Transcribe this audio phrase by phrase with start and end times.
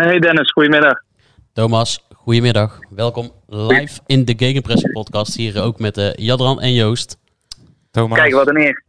[0.00, 1.02] Hey Dennis, goedemiddag.
[1.52, 2.78] Thomas, goedemiddag.
[2.90, 5.34] Welkom live in de Gegenpress podcast.
[5.36, 7.16] Hier ook met uh, Jadran en Joost.
[7.90, 8.18] Thomas.
[8.18, 8.82] Kijk, wat een eer.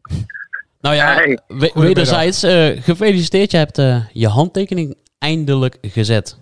[0.82, 1.40] Nou ja, Hey.
[1.48, 3.52] we- wederzijds eh, gefeliciteerd.
[3.52, 6.40] Je hebt eh, je handtekening eindelijk gezet.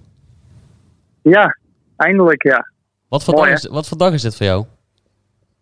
[1.21, 1.57] Ja,
[1.97, 2.67] eindelijk ja.
[3.07, 4.65] Wat voor, Mooi, dag, is, wat voor dag is dit voor jou?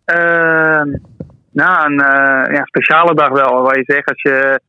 [0.04, 0.88] Ehm,
[1.50, 4.60] nou, een eh, ja, speciale dag wel, waar je zegt als je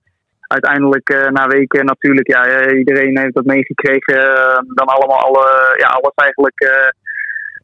[0.55, 5.45] uiteindelijk eh, na weken natuurlijk, ja, eh, iedereen heeft dat meegekregen, eh, dan allemaal alle,
[5.77, 6.89] ja, alles eigenlijk eh,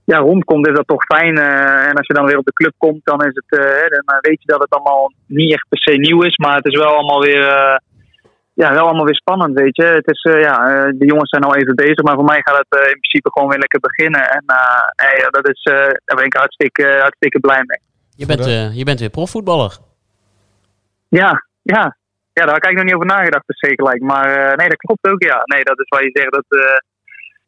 [0.06, 1.38] ja, rondkomt, is dat toch fijn.
[1.38, 3.88] eh, en als je dan weer op de club komt, dan is het, eh, hè,
[3.90, 6.78] dan weet je dat het allemaal niet echt per se nieuw is, maar het is
[6.78, 7.78] wel allemaal weer, eh,
[8.54, 9.84] ja, wel allemaal weer spannend, weet je.
[9.84, 12.58] Het is, eh, ja, eh, de jongens zijn al even bezig, maar voor mij gaat
[12.58, 14.30] het eh, in principe gewoon weer lekker beginnen.
[14.30, 17.80] En eh, hey, dat is, eh, daar ben ik hartstikke, hartstikke blij mee.
[18.16, 19.78] Je bent, eh, je bent weer profvoetballer.
[21.08, 21.96] Ja, ja.
[22.38, 24.02] Ja, daar had ik eigenlijk nog niet over nagedacht, per se gelijk.
[24.02, 25.42] Maar eh, nee, dat klopt ook, ja.
[25.54, 26.78] Nee, dat is waar je zegt, dat, eh,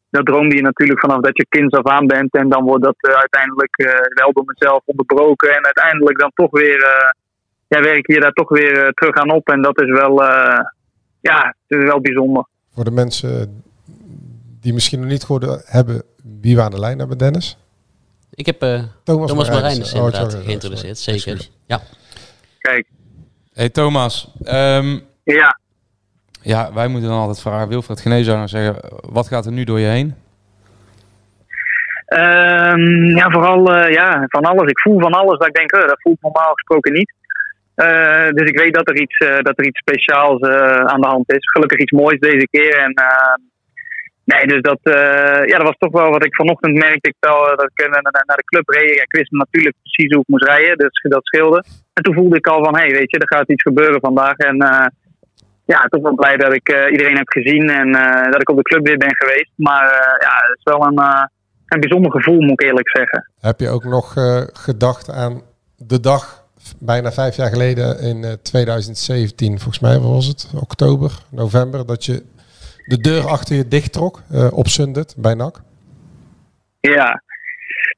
[0.10, 2.34] dat droomde je natuurlijk vanaf dat je kind af aan bent.
[2.34, 3.86] En dan wordt dat eh, uiteindelijk eh,
[4.22, 5.50] wel door mezelf onderbroken.
[5.56, 7.10] En uiteindelijk dan toch weer, eh,
[7.68, 9.48] ja, werk je daar toch weer terug aan op.
[9.50, 10.60] En dat is wel, eh,
[11.22, 12.46] ja, het is wel bijzonder.
[12.74, 13.64] Voor de mensen
[14.62, 16.04] die misschien nog niet gehoord hebben
[16.42, 17.58] wie we aan de lijn hebben, Dennis.
[18.34, 20.98] Ik heb eh, Thomas, Thomas Marijnis Oh, geïntroduceerd.
[20.98, 21.20] sorry.
[21.20, 21.48] Zeker.
[21.66, 21.80] Ja.
[22.60, 22.88] Kijk,
[23.58, 25.60] Hey Thomas, ehm, ja.
[26.42, 28.76] ja, wij moeten dan altijd vragen, Wilfred Geneeszanger zeggen,
[29.12, 30.16] wat gaat er nu door je heen?
[32.06, 34.70] Ehm, ja, vooral eh, ja, van alles.
[34.70, 37.14] Ik voel van alles dat ik denk, eh, dat voel ik normaal gesproken niet.
[37.76, 40.42] Eh, dus ik weet dat er iets, dat er iets speciaals
[40.84, 41.52] aan de hand is.
[41.52, 42.78] Gelukkig iets moois deze keer.
[42.78, 43.34] En, eh,
[44.32, 47.10] nee, dus dat, eh, ja, dat was toch wel wat ik vanochtend merkte.
[47.10, 49.02] Ik wel, eh, dat ik eh, naar, naar de club reed.
[49.02, 51.64] Ik wist natuurlijk precies hoe ik moest rijden, dus dat scheelde.
[51.94, 54.38] En toen voelde ik al van, hé, hey, weet je, er gaat iets gebeuren vandaag.
[54.38, 54.58] En
[55.66, 57.92] ja, toch wel blij dat ik iedereen heb gezien en
[58.32, 59.52] dat ik op de club weer ben geweest.
[59.56, 59.86] Maar
[60.20, 61.30] ja, het is wel een,
[61.66, 63.32] een bijzonder gevoel, moet ik eerlijk zeggen.
[63.40, 64.14] Heb je ook nog
[64.54, 65.42] gedacht aan
[65.78, 66.48] de dag,
[66.80, 72.24] bijna vijf jaar geleden in eh, 2017, volgens mij was het, oktober, november, dat je
[72.88, 75.56] de deur achter je dicht trok eh, op Sundet bij NAC?
[76.80, 77.22] Ja,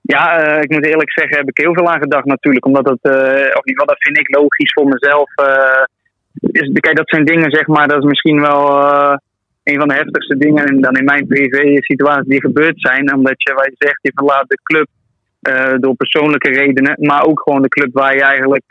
[0.02, 2.66] ja eh, ik moet eerlijk zeggen, heb ik heel veel aan gedacht natuurlijk.
[2.66, 5.30] Omdat het, eh, of in ieder dat vind ik logisch voor mezelf.
[6.40, 8.62] is, kijk, dat zijn dingen, zeg maar, dat is misschien wel
[9.64, 13.14] een van de heftigste dingen en dan in mijn privé-situatie die gebeurd zijn.
[13.14, 14.88] Omdat je, wat je zegt, je verlaat de club
[15.82, 16.96] door persoonlijke redenen.
[17.00, 18.66] Maar ook gewoon de club waar je eigenlijk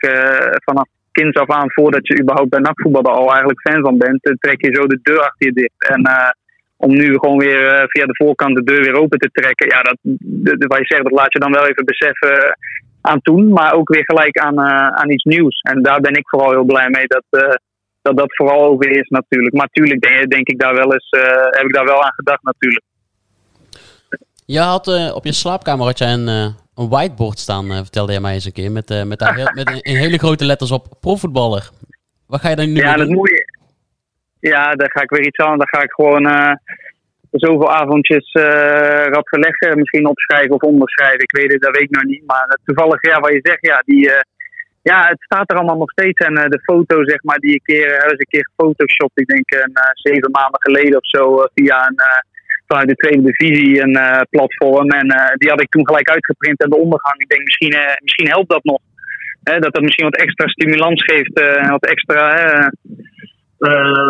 [0.63, 4.23] vanaf kind af aan, voordat je überhaupt bij NAC voetbalde, al eigenlijk fan van bent,
[4.23, 5.89] eh, trek je zo de deur achter je dicht.
[5.89, 6.29] En eh,
[6.77, 9.67] om nu gewoon weer eh, via de voorkant de deur weer open te trekken.
[9.67, 9.97] Ja, dat,
[10.67, 12.57] wat je zegt, dat laat je dan wel even beseffen
[13.01, 14.59] aan toen, maar ook weer gelijk aan,
[14.99, 15.59] aan iets nieuws.
[15.59, 17.23] En daar ben ik vooral heel blij mee dat
[18.01, 19.55] dat, dat vooral weer is natuurlijk.
[19.55, 21.07] Maar natuurlijk denk, ik daar wel eens,
[21.49, 22.83] heb ik daar wel aan gedacht natuurlijk.
[24.45, 28.33] Je had op je slaapkamer had jij een, een whiteboard staan, eh, vertelde jij mij
[28.33, 28.71] eens een keer.
[28.71, 31.69] Met, eh, met, daar heel- met in, hele grote letters op profvoetballer.
[32.27, 33.15] Wat ga je daar nu ja, dat doen?
[33.15, 33.57] moet je.
[34.39, 35.57] Ja, daar ga ik weer iets aan.
[35.57, 36.53] Daar ga ik gewoon eh,
[37.31, 39.77] zoveel avondjes eh rad leggen.
[39.77, 41.19] Misschien opschrijven of onderschrijven.
[41.19, 42.25] Ik weet het, dat weet ik nog niet.
[42.25, 44.11] Maar toevallig, ja, wat je zegt, ja, die,
[44.81, 46.25] ja, het staat er allemaal nog steeds.
[46.25, 49.19] En de foto, zeg maar, die ik keer, eens een keer gefotoshopt.
[49.19, 51.45] Ik denk een zeven maanden geleden of zo.
[51.53, 52.01] via een,
[52.71, 54.89] vanuit de tweede divisie een eh, platform.
[54.89, 57.21] En eh, die had ik toen gelijk uitgeprint aan de ondergang.
[57.21, 58.81] Ik denk, misschien, eh, misschien helpt dat nog.
[59.43, 61.39] Hè, dat dat misschien wat extra stimulans geeft.
[61.39, 62.71] en wat extra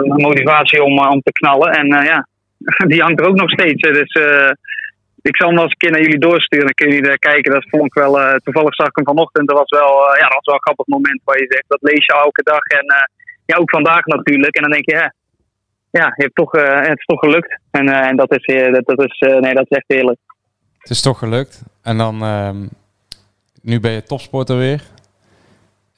[0.03, 1.71] motivatie om, om te knallen.
[1.71, 2.27] En ja,
[2.91, 3.87] die hangt er ook nog steeds.
[3.87, 3.91] hè.
[3.91, 4.13] Dus
[5.21, 6.65] ik zal hem eens een keer naar jullie doorsturen.
[6.65, 7.51] Dan kunnen jullie daar kijken.
[7.51, 9.47] Dat vond ik wel, toevallig zag ik hem vanochtend.
[9.47, 11.65] Dat was wel, ja, dat was wel een grappig moment waar je zegt.
[11.67, 12.63] Dat lees je elke dag.
[12.63, 12.85] En
[13.45, 14.55] ja, ook vandaag natuurlijk.
[14.55, 15.13] En dan denk je, ja,
[15.91, 17.59] ja je hebt toch, eh, het is toch gelukt.
[17.71, 20.19] En, eh, en dat is, eh, dat, dat is, nee, dat is echt heerlijk.
[20.77, 21.63] Het is toch gelukt.
[21.81, 22.67] En dan, ehm,
[23.61, 24.83] nu ben je topsporter weer.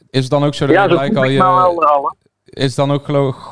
[0.10, 1.44] Is het dan ook zo dat Ja, je zo gelijk al je...
[1.44, 2.04] al.
[2.04, 2.10] hè.
[2.44, 3.06] Is het dan ook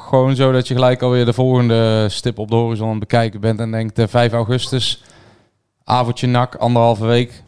[0.09, 3.39] gewoon zo dat je gelijk alweer de volgende stip op de horizon aan het bekijken
[3.41, 5.03] bent en denkt eh, 5 augustus,
[5.83, 7.43] avondje nak, anderhalve week,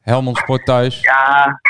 [0.00, 1.00] Helmond Sport thuis.
[1.00, 1.60] Ja,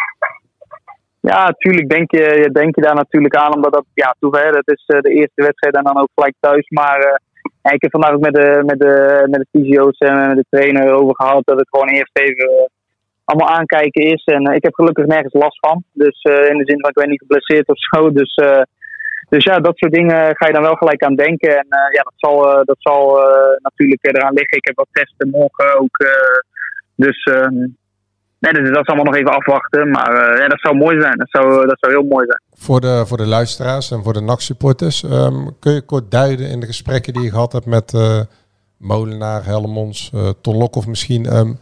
[1.30, 4.68] Ja, natuurlijk denk je, denk je daar natuurlijk aan, omdat dat, ja, toen, hè, dat
[4.68, 6.68] is de eerste wedstrijd en dan ook gelijk thuis.
[6.68, 10.36] Maar uh, ik heb vandaag ook met de, met de, met de fysio's en met
[10.36, 12.70] de trainer over gehad dat het gewoon eerst even
[13.24, 14.24] allemaal aankijken is.
[14.24, 15.84] En ik heb gelukkig nergens last van.
[15.92, 18.12] Dus in de zin van ik ben niet geblesseerd of zo.
[18.12, 18.34] Dus
[19.28, 21.56] dus ja, dat soort dingen ga je dan wel gelijk aan denken.
[21.56, 23.20] En ja, dat zal, dat zal
[23.62, 24.58] natuurlijk eraan liggen.
[24.58, 25.96] Ik heb wat testen morgen ook.
[26.94, 27.66] dus ehm,
[28.42, 29.90] nee, dus dat is allemaal nog even afwachten.
[29.90, 31.18] Maar ja, dat zou mooi zijn.
[31.18, 32.42] Dat zou, dat zou heel mooi zijn.
[32.54, 35.02] Voor de, voor de luisteraars en voor de NAC-supporters.
[35.02, 37.92] Um, kun je kort duiden in de gesprekken die je gehad hebt met
[38.76, 41.36] Molenaar, Helmons, Ton Lokhoff misschien...
[41.36, 41.58] Um,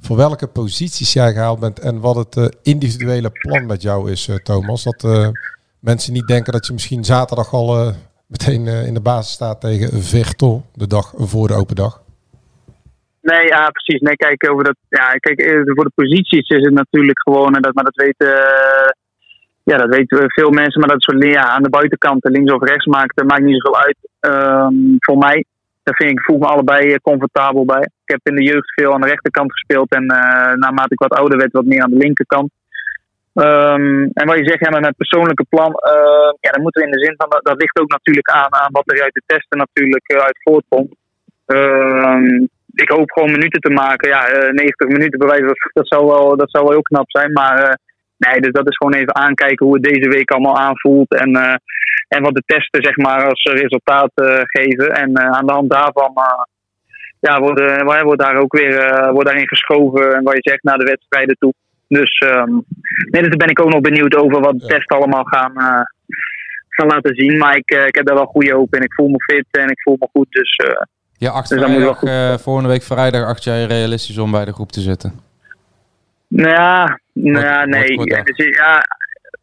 [0.00, 4.82] voor welke posities jij gehaald bent en wat het individuele plan met jou is, Thomas.
[4.82, 5.32] Dat
[5.78, 7.94] mensen niet denken dat je misschien zaterdag al uh,
[8.26, 12.02] meteen uh, in de basis staat tegen Virto, de dag voor de open dag.
[13.30, 14.00] Nee, ja, precies.
[14.00, 17.74] Nee, kijk, over dat, ja, kijk, eh, voor de posities is het natuurlijk gewoon, dat,
[17.74, 18.34] maar dat weten,
[19.62, 22.86] ja, dat weten veel mensen, maar dat is ja, aan de buitenkant, links of rechts,
[22.86, 23.98] maakt, maakt niet zoveel uit.
[24.20, 25.44] Um, voor mij,
[25.82, 27.82] daar vind ik, voel me allebei comfortabel bij.
[28.04, 30.06] Ik heb in de jeugd veel aan de rechterkant gespeeld en
[30.56, 32.50] naarmate ik wat ouder werd, wat meer aan de linkerkant.
[33.34, 36.88] Um, en wat je zegt, ja, met het persoonlijke plan, uh, ja, dan moeten we
[36.88, 39.22] in de zin van, dat, dat ligt ook natuurlijk aan, aan wat er uit de
[39.26, 40.94] testen natuurlijk uit voortkomt.
[41.46, 44.08] Um, ik hoop gewoon minuten te maken.
[44.08, 47.32] Ja, uh, 90 minuten bewijzen, dat, dat, zou wel, dat zou wel heel knap zijn.
[47.32, 47.72] Maar uh,
[48.16, 51.14] nee, dus dat is gewoon even aankijken hoe het deze week allemaal aanvoelt.
[51.14, 51.54] En, uh,
[52.08, 54.12] en wat de testen zeg maar als resultaat
[54.42, 54.88] geven.
[54.88, 56.12] En aan de hand daarvan
[57.20, 60.14] ja, worden, wordt daar ook weer wordt daarin geschoven.
[60.14, 61.54] En wat je zegt, naar de wedstrijden toe.
[61.88, 62.64] Dus um,
[63.10, 65.82] nee, dus daar ben ik ook nog benieuwd over wat de tests allemaal gaan, uh,
[66.68, 67.38] gaan laten zien.
[67.38, 68.82] Maar ik, uh, ik heb daar wel goede hoop in.
[68.82, 70.26] Ik voel me fit en ik voel me goed.
[70.30, 70.80] Dus, uh,
[71.16, 74.72] ja, acht dus vrijdag, uh, volgende week vrijdag acht jij realistisch om bij de groep
[74.72, 75.20] te zitten?
[76.28, 77.96] Nou ja, nou ja nee.
[77.96, 78.82] Dus, ja,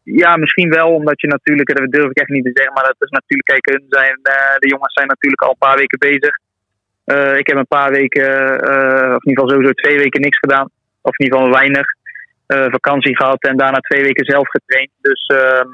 [0.04, 2.96] ja, misschien wel, omdat je natuurlijk, dat durf ik echt niet te zeggen, maar dat
[3.00, 4.20] is natuurlijk, kijk, hun zijn,
[4.60, 6.36] de jongens zijn natuurlijk al een paar weken bezig.
[7.40, 8.30] ik heb een paar weken,
[9.16, 10.70] of in ieder geval sowieso twee weken niks gedaan.
[11.02, 11.86] Of in ieder geval weinig.
[12.52, 14.92] Eh, vakantie gehad en daarna twee weken zelf getraind.
[15.02, 15.68] Dus, ehm,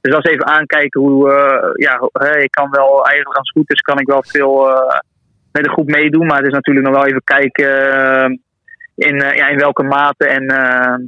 [0.00, 1.94] dus dat is even aankijken hoe, eh, ja,
[2.38, 4.98] ik kan wel, eigenlijk goed is, kan ik wel veel eh,
[5.52, 6.26] met de groep meedoen.
[6.26, 8.36] Maar het is natuurlijk nog wel even kijken ehm,
[8.94, 11.02] in, ja, in welke mate en ehm,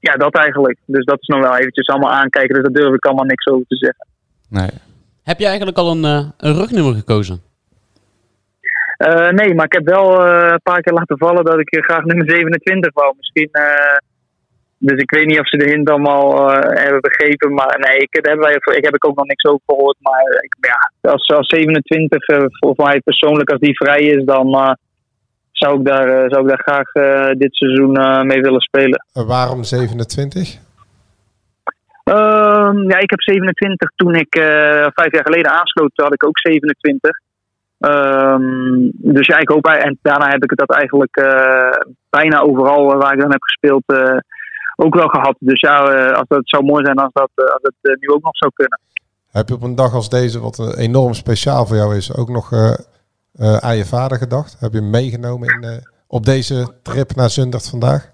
[0.00, 0.78] ja, dat eigenlijk.
[0.86, 2.54] Dus dat is nog wel eventjes allemaal aankijken.
[2.54, 4.06] Dus daar durf ik allemaal niks over te zeggen.
[4.48, 4.70] Nee.
[5.22, 6.04] Heb je eigenlijk al een,
[6.38, 7.42] een rugnummer gekozen?
[8.98, 12.04] Uh, nee, maar ik heb wel uh, een paar keer laten vallen dat ik graag
[12.04, 13.14] nummer 27 wou.
[13.16, 13.96] Misschien uh,
[14.86, 17.54] dus ik weet niet of ze de hint allemaal uh, hebben begrepen.
[17.54, 19.96] Maar nee, ik, daar hebben wij, ik heb ik ook nog niks over gehoord.
[20.00, 24.48] Maar ik, ja, als, als 27 uh, voor mij persoonlijk, als die vrij is, dan
[24.48, 24.72] uh,
[25.52, 26.92] zou, ik daar, zou ik daar graag
[27.38, 27.92] dit seizoen
[28.26, 29.06] mee willen spelen.
[29.12, 30.62] waarom 27?
[32.04, 34.36] Ehm, ja, ik heb 27 toen ik
[34.94, 37.10] vijf jaar geleden aansloot, had ik ook 27.
[37.78, 41.14] Um, ehm, dus ja, ik hoop, en daarna heb ik dat eigenlijk
[42.10, 43.82] bijna overal waar ik dan heb gespeeld,
[44.76, 45.36] ook wel gehad.
[45.38, 48.08] Dus ja, eh, als dat zou mooi zijn als dat, eh, als het eh, nu
[48.08, 48.80] ook nog zou kunnen.
[49.30, 52.52] Heb je op een dag als deze, wat enorm speciaal voor jou is, ook nog
[53.60, 54.56] aan je vader gedacht?
[54.60, 58.12] Heb je hem meegenomen in, op deze trip naar Zundert vandaag?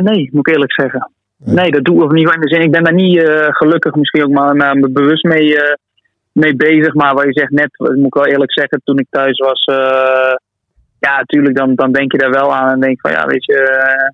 [0.00, 1.10] nee, moet ik eerlijk zeggen.
[1.36, 2.62] Nee, dat doe ik niet in de zin.
[2.62, 5.56] Ik ben daar niet gelukkig misschien ook maar, maar bewust mee,
[6.32, 6.94] mee bezig.
[6.94, 9.64] Maar wat je zegt net, moet ik wel eerlijk zeggen, toen ik thuis was.
[10.98, 14.10] ja, natuurlijk, dan, dan denk je daar wel aan en denk van ja, weet je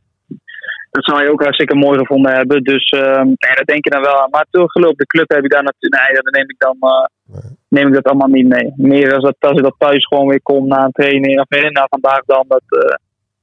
[0.97, 2.63] dat zou je ook hartstikke mooi gevonden hebben.
[2.63, 4.31] Dus uh, nee, dat denk je dan wel aan.
[4.31, 6.03] Maar geloof de club heb ik daar natuurlijk.
[6.03, 8.73] Nee, dan neem ik dan uh, neem ik dat allemaal niet mee.
[8.77, 11.69] Meer als, dat, als ik dat thuis gewoon weer kom na een training of na
[11.71, 12.45] nou, vandaag dan.
[12.49, 12.81] Dat, uh,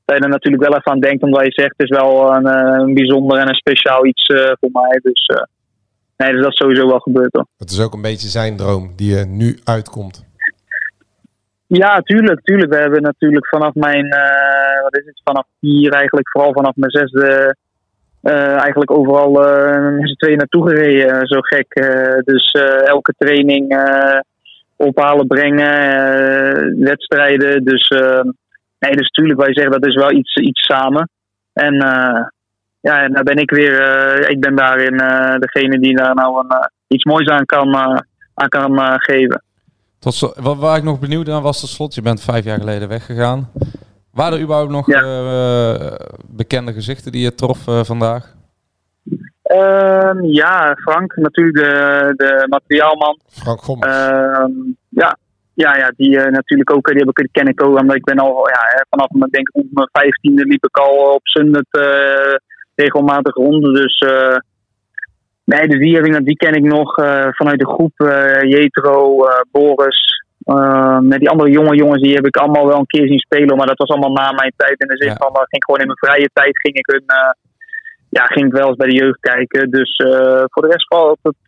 [0.06, 1.24] dat je er natuurlijk wel even aan denkt.
[1.24, 4.26] Omdat je zegt, het is wel een, een bijzonder en een speciaal iets
[4.60, 5.00] voor mij.
[5.02, 5.26] Dus
[6.18, 7.46] nee, dus dat is sowieso wel gebeurd hoor.
[7.58, 10.29] Het is ook een beetje zijn droom die er nu uitkomt.
[11.72, 12.72] Ja, tuurlijk, tuurlijk.
[12.72, 16.92] We hebben natuurlijk vanaf mijn, uh, wat is het, vanaf hier eigenlijk, vooral vanaf mijn
[16.92, 17.56] zesde,
[18.24, 21.28] uh, eigenlijk overal uh, met z'n tweeën naartoe gereden.
[21.28, 21.74] Zo gek.
[22.26, 22.52] dus
[22.86, 23.78] elke training
[24.76, 27.64] ophalen, brengen, wedstrijden.
[27.64, 27.90] Dus
[28.80, 31.10] nee, dus tuurlijk, wij zeggen dat is wel iets, iets samen.
[31.54, 31.74] En
[32.82, 34.98] ja, en daar ben ik weer, ik ben daarin
[35.40, 37.76] degene die daar nou een, iets moois aan kan,
[38.34, 39.44] aan kan geven.
[40.00, 42.88] Tot wat, waar ik nog benieuwd naar was, tot slot, je bent vijf jaar geleden
[42.88, 43.52] weggegaan.
[44.12, 45.92] Waren er überhaupt nog uh,
[46.28, 48.36] bekende gezichten die je trof uh, vandaag?
[49.44, 53.20] Uh, ja, Frank, natuurlijk de, de materiaalman.
[53.28, 53.96] Frank Gommers.
[53.96, 54.52] Ehm,
[54.90, 55.18] ja,
[55.54, 58.50] ja, ja, die natuurlijk ook, die, heb ik, ken ik ook, omdat ik ben al,
[58.50, 61.68] ja, vanaf mijn, denk ik, mijn vijftiende liep ik al op Sundet
[62.82, 63.64] regelmatig rond.
[63.64, 64.38] Dus eh,
[65.50, 67.94] nee, heb ik, die ken ik nog eh, vanuit de groep.
[68.00, 70.18] eh Jetro, eh, Boris.
[71.02, 73.58] Met die andere jonge jongens, die heb ik allemaal wel een keer zien spelen.
[73.58, 74.82] Maar dat was allemaal na mijn tijd.
[74.82, 75.16] In de zin Ja.
[75.16, 77.04] van, dat ging gewoon in mijn vrije tijd ging ik hun...
[78.10, 79.70] ja, ging ik wel eens bij de jeugd kijken.
[79.70, 79.96] Dus
[80.52, 81.44] voor de rest valt het,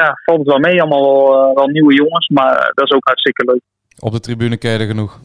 [0.00, 0.80] ja, valt het wel mee.
[0.82, 2.28] Allemaal wel, wel nieuwe jongens.
[2.28, 3.60] Maar dat is ook hartstikke leuk.
[4.00, 5.18] Op de tribune ken je er genoeg.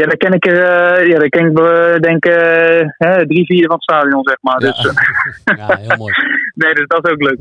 [0.00, 3.44] Ja, daar ken ik er, eh, ja, daar ken ik eh, denk eh, hè, drie
[3.46, 4.62] vierde van het stadion, zeg maar.
[4.62, 4.70] Ja.
[4.70, 6.12] Dus eh, Ja, heel mooi.
[6.54, 7.38] nee, dus dat is ook leuk.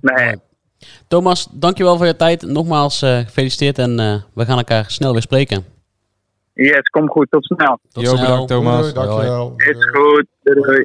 [0.00, 0.36] Nee.
[1.08, 2.42] Thomas, dankjewel voor je tijd.
[2.42, 5.64] Nogmaals eh, gefeliciteerd en eh, we gaan elkaar snel weer spreken.
[6.54, 7.26] yes, kom goed.
[7.30, 7.78] Tot snel.
[7.92, 8.20] Tot Jo, snel.
[8.26, 8.80] bedankt Thomas.
[8.80, 9.52] Doei, dankjewel.
[9.56, 10.26] Is goed.
[10.42, 10.84] Doei, doei.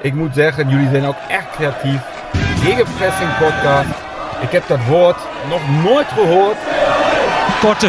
[0.00, 2.00] Ik moet zeggen, jullie zijn ook echt creatief.
[2.64, 3.88] Gegenpressing podcast.
[4.42, 5.16] Ik heb dat woord
[5.48, 6.56] nog nooit gehoord.
[7.60, 7.88] Korte.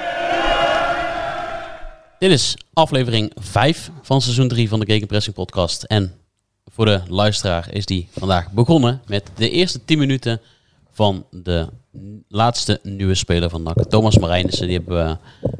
[2.21, 5.83] Dit is aflevering 5 van seizoen 3 van de Gegenpressing podcast.
[5.83, 6.13] En
[6.71, 10.41] voor de luisteraar is die vandaag begonnen met de eerste 10 minuten
[10.91, 11.67] van de
[12.27, 13.83] laatste nieuwe speler van NAC.
[13.89, 15.17] Thomas Marijnissen, die hebben we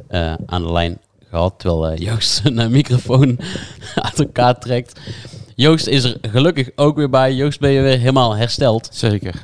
[0.08, 1.00] eh, aan de lijn
[1.30, 3.40] gehad, terwijl eh, Joost zijn microfoon
[3.96, 5.00] uit elkaar trekt.
[5.56, 7.34] Joost is er gelukkig ook weer bij.
[7.34, 8.90] Joost, ben je weer helemaal hersteld?
[8.92, 9.44] Zeker.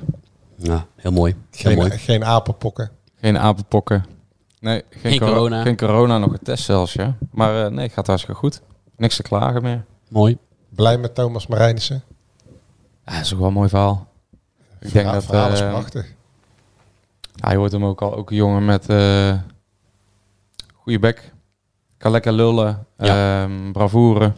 [0.56, 1.36] Ja, heel mooi.
[1.52, 1.92] Heel Geen, mooi.
[1.92, 2.92] geen apenpokken.
[3.22, 4.06] Geen apenpokken.
[4.68, 5.62] Nee, geen, Geen coro- corona.
[5.62, 7.16] Geen corona, nog een test zelfs, ja.
[7.32, 8.62] Maar eh, nee, het gaat hartstikke goed.
[8.98, 9.86] Niks te klagen meer.
[10.10, 10.38] Mooi.
[10.70, 12.04] Blij met Thomas Marijnissen.
[13.06, 14.08] Ja, dat is ook wel een mooi verhaal.
[14.80, 15.26] Ik denk Ja, dat...
[15.26, 16.06] verhaal is eh, prachtig.
[17.34, 19.34] Je hoort hem ook al, ook een jongen met eh
[20.74, 21.34] goede bek.
[21.98, 23.44] Kan lekker lullen, Ja.
[23.44, 24.34] ehm, bravoure.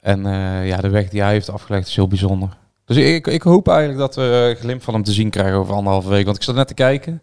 [0.00, 2.56] En eh, ja, de weg die hij heeft afgelegd is heel bijzonder.
[2.84, 5.74] Dus ik, ik hoop eigenlijk dat we een glimp van hem te zien krijgen over
[5.74, 6.24] anderhalve week.
[6.24, 7.22] Want ik zat net te kijken.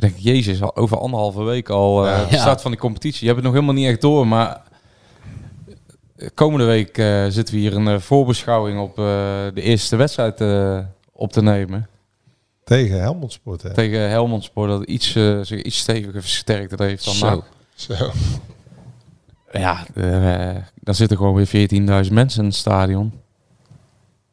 [0.00, 2.24] Denk ik, jezus, al over anderhalve week al Ja.
[2.24, 3.20] de start van die competitie.
[3.20, 4.62] Je hebt het nog helemaal niet echt door, maar...
[6.16, 10.40] eh, Komende week eh, zitten we hier een voorbeschouwing op de eerste wedstrijd
[11.12, 11.88] op te nemen.
[12.64, 13.74] Tegen Helmond Sport, hè?
[13.74, 15.10] Tegen Helmond Sport dat iets,
[15.42, 17.28] zich iets steviger versterkt heeft dan Zo.
[17.30, 17.44] NAC.
[17.74, 17.94] Zo.
[19.52, 19.86] Ja,
[20.74, 21.68] daar zitten gewoon weer
[22.06, 23.12] 14.000 mensen in het stadion.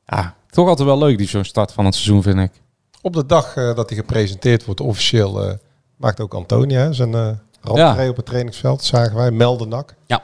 [0.05, 2.51] Ja, toch altijd wel leuk die zo'n start van het seizoen vind ik.
[3.01, 5.53] Op de dag eh, dat hij gepresenteerd wordt, officieel, eh,
[5.95, 7.29] maakt ook Antonia zijn uh,
[7.75, 8.09] Ja.
[8.09, 8.83] op het trainingsveld.
[8.83, 9.93] Zagen wij, melden nak.
[10.05, 10.23] Ja.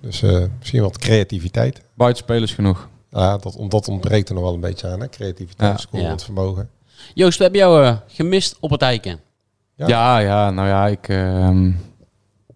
[0.00, 1.82] Dus eh, misschien wat creativiteit.
[1.94, 2.88] Buitenspelers genoeg.
[3.10, 5.08] Ja, dat, om- dat ontbreekt er nog wel een beetje aan, hè?
[5.08, 5.76] Creativiteit, Ja.
[5.76, 6.24] scorend Ja.
[6.24, 6.70] vermogen.
[7.14, 9.20] Joost, we hebben jou eh, gemist op het eiken.
[9.74, 9.86] Ja.
[9.88, 11.66] Ja, ja, nou ja, ik, ehm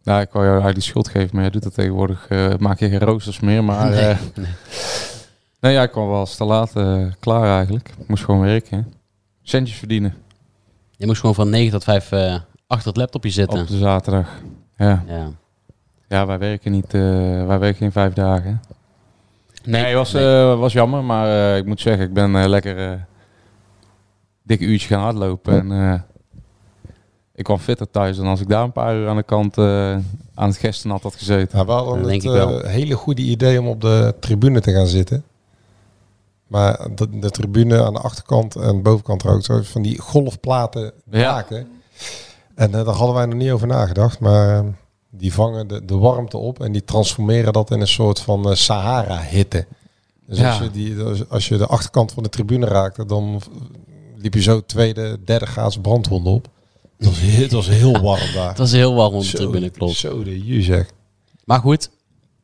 [0.03, 2.27] ja, ik wou jou eigenlijk de schuld geven, maar jij doet dat tegenwoordig.
[2.29, 3.91] eh, maak je geen roosters meer, maar...
[3.91, 4.19] Nee, eh,
[5.61, 6.73] nee, ja, ik kwam wel eens te laat
[7.21, 7.89] klaar eigenlijk.
[7.99, 8.93] Ik moest gewoon werken.
[9.45, 10.15] Centjes verdienen
[10.97, 12.35] Je moest gewoon van 9 tot 5 eh,
[12.67, 13.61] achter het laptopje zitten.
[13.61, 14.29] op de zaterdag.
[14.77, 15.05] Ja.
[15.07, 15.31] Ja.
[16.09, 17.01] Ja, wij werken niet, eh,
[17.47, 18.61] wij werken geen vijf dagen.
[19.65, 20.25] Nee, Nee, was, nee.
[20.41, 22.99] eh, was jammer, maar eh, ik moet zeggen, ik ben eh, lekker eh
[24.43, 25.59] dikke uurtje gaan hardlopen.
[25.71, 26.01] En eh,
[27.35, 29.93] ik kwam fitter thuis dan als ik daar een paar uur aan de kant eh,
[30.35, 31.57] aan het gesten had, had gezeten.
[31.57, 32.63] Nou, we hadden Dat denk het ik wel.
[32.63, 35.25] eh, hele goede idee om op de tribune te gaan zitten.
[36.55, 40.93] Maar de, de tribune aan de achterkant en bovenkant er ook zo van die golfplaten
[41.11, 41.33] Ja.
[41.33, 41.69] maken.
[42.55, 44.19] En eh, daar hadden wij nog niet over nagedacht.
[44.21, 44.65] Maar eh,
[45.11, 48.55] die vangen de, de warmte op en die transformeren dat in een soort van eh,
[48.57, 49.67] Sahara-hitte.
[50.27, 50.49] Dus Ja.
[50.51, 53.41] als, je die, als je de achterkant van de tribune raakte, dan
[54.17, 56.49] liep je zo tweede, derde graads brandwonden op.
[56.99, 58.49] Het was, heel, het was heel warm daar.
[58.55, 59.95] Het was heel warm op de tribune, klopt.
[59.95, 60.91] Zo de je zeg.
[61.45, 61.91] Maar goed,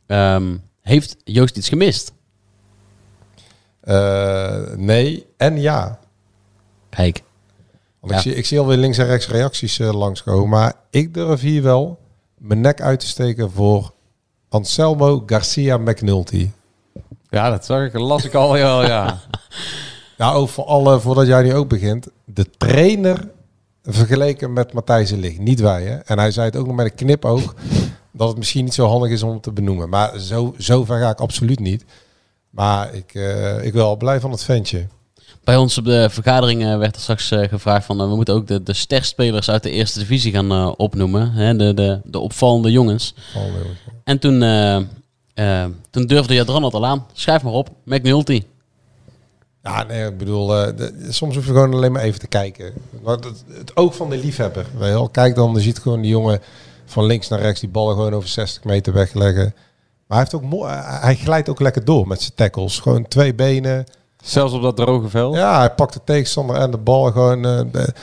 [0.06, 2.12] ehm, heeft Joost iets gemist?
[3.80, 5.98] Eh, nee en ja.
[6.88, 7.22] Kijk,
[8.00, 8.18] Want Ja.
[8.18, 10.48] ik, zie, ik zie alweer links en rechts reacties eh, langskomen.
[10.48, 11.98] Maar ik durf hier wel
[12.38, 13.92] mijn nek uit te steken voor
[14.48, 16.50] Anselmo Garcia McNulty.
[17.28, 19.20] Ja, dat zag ik, las ik al, ja, ja.
[20.18, 22.08] Nou, ook voor alle, voordat jij nu ook begint.
[22.24, 23.28] De trainer
[23.82, 25.38] vergeleken met Matthijs de Ligt.
[25.38, 25.96] Niet wij, hè.
[25.96, 27.54] En hij zei het ook nog met een knipoog.
[28.12, 29.88] dat het misschien niet zo handig is om het te benoemen.
[29.88, 31.84] Maar zo, zo ver ga ik absoluut niet.
[32.50, 34.86] Maar ik, eh, ik wel blij van het ventje.
[35.44, 38.00] bij ons op de vergadering eh, werd er straks eh, gevraagd van...
[38.00, 41.30] eh, we moeten ook de, de sterspelers uit de eerste divisie gaan eh, opnoemen.
[41.32, 41.56] Hè?
[41.56, 43.14] De, de, de opvallende jongens.
[43.32, 43.48] Van, eh,
[44.04, 44.80] En toen eh,
[45.34, 47.06] Eh, toen durfde Jadran het al aan.
[47.12, 47.68] Schrijf maar op.
[47.84, 48.42] McNulty.
[49.62, 52.72] Ja, nee, ik bedoel, eh, de- soms hoef je gewoon alleen maar even te kijken.
[53.02, 54.66] Want het, het oog van de liefhebber.
[54.78, 55.08] Wel.
[55.08, 56.40] Kijk dan, je ziet gewoon die jongen
[56.84, 59.54] van links naar rechts die ballen gewoon over 60 meter wegleggen.
[60.10, 62.78] Maar hij, heeft ook mooi, hij glijdt ook lekker door met zijn tackles.
[62.78, 63.84] Gewoon twee benen.
[64.22, 65.34] Zelfs op dat droge veld.
[65.36, 67.44] Ja, hij pakt de tegenstander en de bal gewoon.
[67.46, 67.94] eh, de-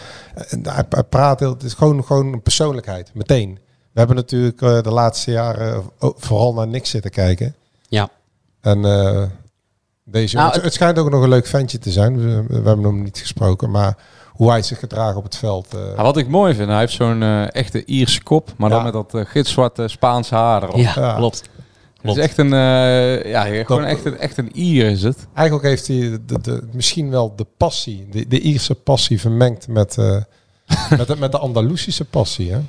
[0.50, 1.50] en hij, hij praat heel.
[1.54, 3.54] Het is gewoon, gewoon een persoonlijkheid, meteen.
[3.92, 7.56] We hebben natuurlijk eh, de laatste jaren o- vooral naar niks zitten kijken.
[7.90, 8.10] Ja.
[8.62, 9.24] En eh,
[10.04, 12.18] deze Nou, het, schijnt ook nog een leuk ventje te zijn.
[12.18, 13.98] We, we hebben hem niet gesproken, maar
[14.28, 15.74] hoe hij zich gedraagt op het veld.
[15.74, 18.84] eh, Ja, wat ik mooi vind, hij heeft zo'n eh, echte Ierse kop, maar dan
[18.84, 20.76] met dat eh, gitzwarte Spaanse haar erop.
[20.78, 21.16] Ja, Ja.
[21.16, 21.44] klopt.
[22.08, 25.28] Het is echt een, eh, ja, gewoon Dat- echt een, echt een Ier is het.
[25.34, 29.98] Eigenlijk heeft hij de, de, misschien wel de passie, de, de Ierse passie vermengd met,
[29.98, 30.22] eh,
[30.98, 32.52] met, de, met de Andalusische passie.
[32.52, 32.60] Hè?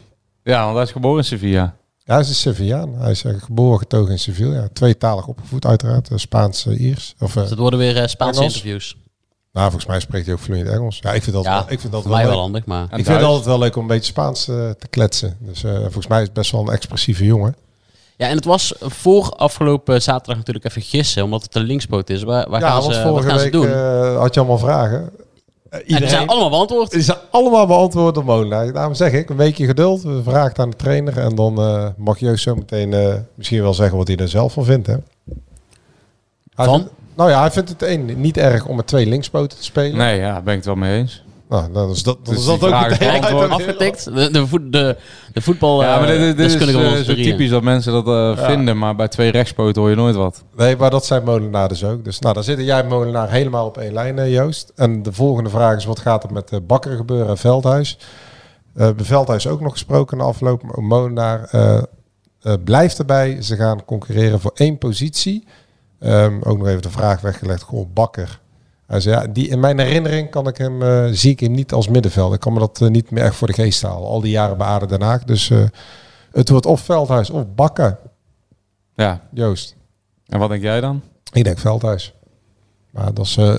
[0.42, 1.74] Ja, want hij is geboren in Sevilla.
[2.04, 2.94] Ja, hij is een Sevillaan.
[2.98, 4.54] Hij is eh, geboren getogen in Sevilla.
[4.54, 6.10] Ja, tweetalig opgevoed uiteraard.
[6.10, 7.14] eh, Spaans-Iers.
[7.18, 8.54] Of, eh, Dus het worden weer eh, Spaanse Engels.
[8.54, 8.96] interviews.
[9.52, 10.98] nou, volgens mij spreekt hij ook vloeiend Engels.
[11.02, 12.82] Ja, ik vind dat, Ja, wel, ik vind dat wel, wel handig, maar...
[12.84, 15.36] Ik vind het altijd wel leuk om een beetje Spaans te kletsen.
[15.40, 17.56] Dus eh, volgens mij is het best wel een expressieve jongen.
[18.18, 22.22] Ja, en het was voor afgelopen zaterdag natuurlijk even gissen, omdat het een linkspoot is.
[22.22, 23.66] Waar, waar ja, gaan, want ze, wat vorige gaan ze week doen?
[23.68, 24.98] eh, had je allemaal vragen.
[25.00, 26.90] En die iedereen, zijn allemaal beantwoord.
[26.90, 28.72] die zijn allemaal beantwoord door Molenaar.
[28.72, 30.02] Daarom zeg ik, een weekje geduld.
[30.02, 31.18] We vragen het aan de trainer.
[31.18, 34.52] En dan eh, mag Joost zo meteen eh, misschien wel zeggen wat hij er zelf
[34.52, 34.86] van vindt.
[34.86, 34.94] Hè?
[36.54, 36.74] Hij Van?
[36.78, 39.96] vindt- nou ja, hij vindt het één niet erg om met twee linkspoten te spelen.
[39.96, 41.22] Nee, ja, ben ik het wel mee eens.
[41.48, 43.50] Nou, dan is dat, dan Dus is dat die ook meteen.
[43.50, 44.04] Afgetikt.
[44.14, 44.96] De, de, voet, de,
[45.32, 48.50] de voetbal ja, maar dit, dit is eh, zo typisch dat mensen dat eh, Ja.
[48.50, 50.44] vinden, maar bij twee rechtspoten hoor je nooit wat.
[50.56, 52.04] Nee, maar dat zijn Molenaar dus ook.
[52.04, 54.72] Dus nou, dan zitten jij en Molenaar helemaal op één lijn, eh, Joost.
[54.74, 57.98] En de volgende vraag is, wat gaat er met eh, Bakker gebeuren en Veldhuis?
[58.74, 60.62] Eh bij Veldhuis ook nog gesproken in de afloop.
[60.76, 61.82] Molenaar eh,
[62.42, 63.42] eh, blijft erbij.
[63.42, 65.46] Ze gaan concurreren voor één positie.
[66.00, 68.40] Ehm, ook nog even de vraag weggelegd, goh, Bakker.
[68.88, 71.72] Hij zei, ja, die, in mijn herinnering kan ik hem, eh, zie ik hem niet
[71.72, 72.34] als middenveld.
[72.34, 74.08] Ik kan me dat eh, niet meer echt voor de geest halen.
[74.08, 75.24] Al die jaren bij Aden Den Haag.
[75.24, 75.64] Dus eh,
[76.32, 77.98] het wordt of Veldhuis of Bakker.
[78.94, 79.76] Ja, Joost.
[80.26, 81.02] en wat denk jij dan?
[81.32, 82.14] Ik denk Veldhuis.
[82.90, 83.54] Maar dat is eh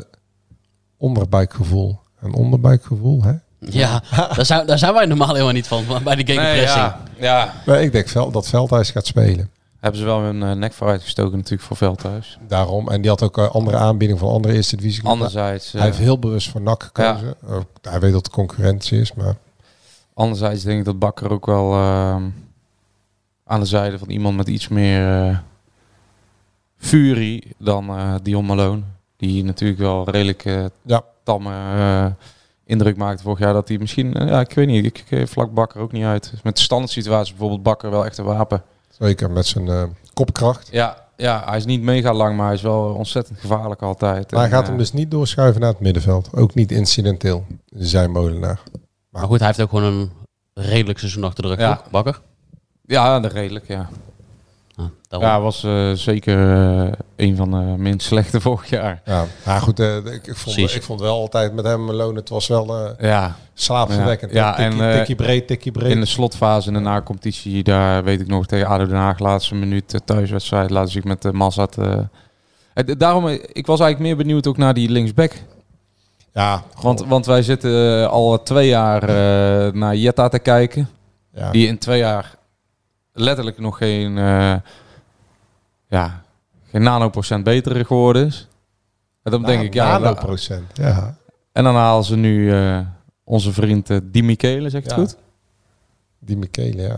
[0.97, 1.99] onderbuikgevoel.
[2.19, 3.33] Een onderbuikgevoel, hè?
[3.59, 4.03] Ja,
[4.35, 6.85] daar zijn, daar zijn wij normaal helemaal niet van, bij de gegenpressing.
[6.85, 7.53] ja, ja.
[7.65, 9.51] Nee, ik denk dat Veldhuis gaat spelen.
[9.79, 12.37] Hebben ze wel hun eh, nek vooruit gestoken natuurlijk voor Veldhuis.
[12.47, 12.89] Daarom.
[12.89, 15.03] En die had ook eh, andere aanbiedingen van andere eerste divisie.
[15.05, 17.35] Anderzijds, Hij eh, heeft heel bewust voor NAC gekozen.
[17.49, 19.35] Ook, hij weet dat het concurrentie is, maar...
[20.13, 22.23] anderzijds denk ik dat Bakker ook wel ehm,
[23.45, 25.37] aan de zijde van iemand met iets meer eh,
[26.77, 28.81] furie dan eh Dion Malone.
[29.17, 31.03] Die natuurlijk wel redelijk eh Ja.
[31.23, 32.05] tamme eh,
[32.65, 33.53] indruk maakte vorig jaar.
[33.53, 36.03] Dat hij misschien, eh, ja, ik weet niet, ik, ik eh, vlak Bakker ook niet
[36.03, 36.33] uit.
[36.43, 38.63] Met de standaard situatie bijvoorbeeld Bakker wel echt een wapen.
[38.99, 39.83] Zeker met zijn eh,
[40.13, 40.67] kopkracht.
[40.71, 44.31] Ja, ja, hij is niet mega lang, maar hij is wel ontzettend gevaarlijk altijd.
[44.31, 46.29] Maar hij En, gaat eh, hem dus niet doorschuiven naar het middenveld.
[46.35, 47.45] Ook niet incidenteel.
[47.69, 48.59] Zijn molenaar.
[49.09, 50.11] Maar goed, hij heeft ook gewoon een
[50.53, 51.59] redelijk seizoen achter de rug.
[51.59, 51.81] Ja.
[51.91, 52.21] Bakker?
[52.85, 53.89] Ja, dat redelijk, ja.
[55.09, 55.21] Ah.
[55.21, 56.53] Ja, hij was eh, zeker
[56.85, 59.01] eh, een van de minst slechte vorig jaar.
[59.05, 60.75] Ja, maar goed, eh, ik, ik, vond, Precies.
[60.75, 64.31] ik vond wel altijd met hem en Malone, het was wel eh Ja, slaapverwekkend.
[64.31, 65.91] Ja, Ja, tikkie, en, tikkie breed, tikkie breed.
[65.91, 69.55] in de slotfase in de na-competitie, daar weet ik nog tegen ADO Den Haag, laatste
[69.55, 71.77] minuut thuiswedstrijd, laat ik met de Mazat.
[72.97, 75.33] daarom, ik was eigenlijk meer benieuwd ook naar die linksback.
[76.33, 80.89] ja, Want, want wij zitten al twee jaar eh, naar Jetta te kijken.
[81.33, 81.51] ja.
[81.51, 82.37] Die in twee jaar
[83.19, 84.55] letterlijk nog geen, eh,
[85.87, 86.21] ja,
[86.71, 88.47] geen nanoprocent beter geworden is.
[89.23, 90.65] En dan denk ik, ja, Nano nou, procent.
[90.73, 91.17] Ja.
[91.51, 92.79] en dan halen ze nu eh,
[93.23, 95.01] onze vriend eh, Di Michele, zeg ik het Ja.
[95.03, 95.15] goed?
[96.19, 96.97] Die Michele, ja.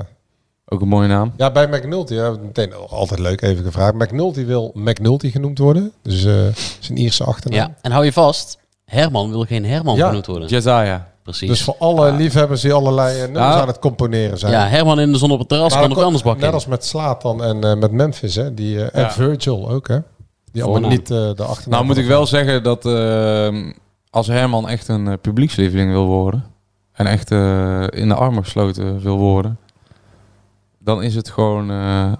[0.65, 1.33] Ook een mooie naam.
[1.37, 3.93] Ja, bij McNulty, ja, meteen altijd leuk even gevraagd.
[3.93, 5.91] McNulty wil McNulty genoemd worden.
[6.01, 6.47] Dus eh
[6.79, 7.59] zijn Ierse achternaam.
[7.59, 10.07] Ja, en hou je vast, Herman wil geen Herman Ja.
[10.07, 10.47] genoemd worden.
[10.47, 11.10] Jezaja.
[11.37, 11.49] Precies.
[11.49, 14.51] Dus voor alle liefhebbers die allerlei eh, nummers aan het componeren zijn.
[14.51, 16.43] ja, Herman in de zon op het terras Maar kan ook- anders bakken.
[16.43, 18.53] Net als met Slatan en eh, met Memphis, hè.
[18.53, 19.11] Die, eh, en Ja.
[19.11, 19.99] Virgil ook, hè.
[20.51, 21.69] Die allemaal niet eh, de achternaam.
[21.69, 23.71] Nou moet ik wel zeggen dat eh,
[24.09, 26.43] als Herman echt een eh, publiekslieveling wil worden
[26.91, 29.57] en echt eh, in de armen gesloten wil worden,
[30.79, 32.11] dan is het gewoon eh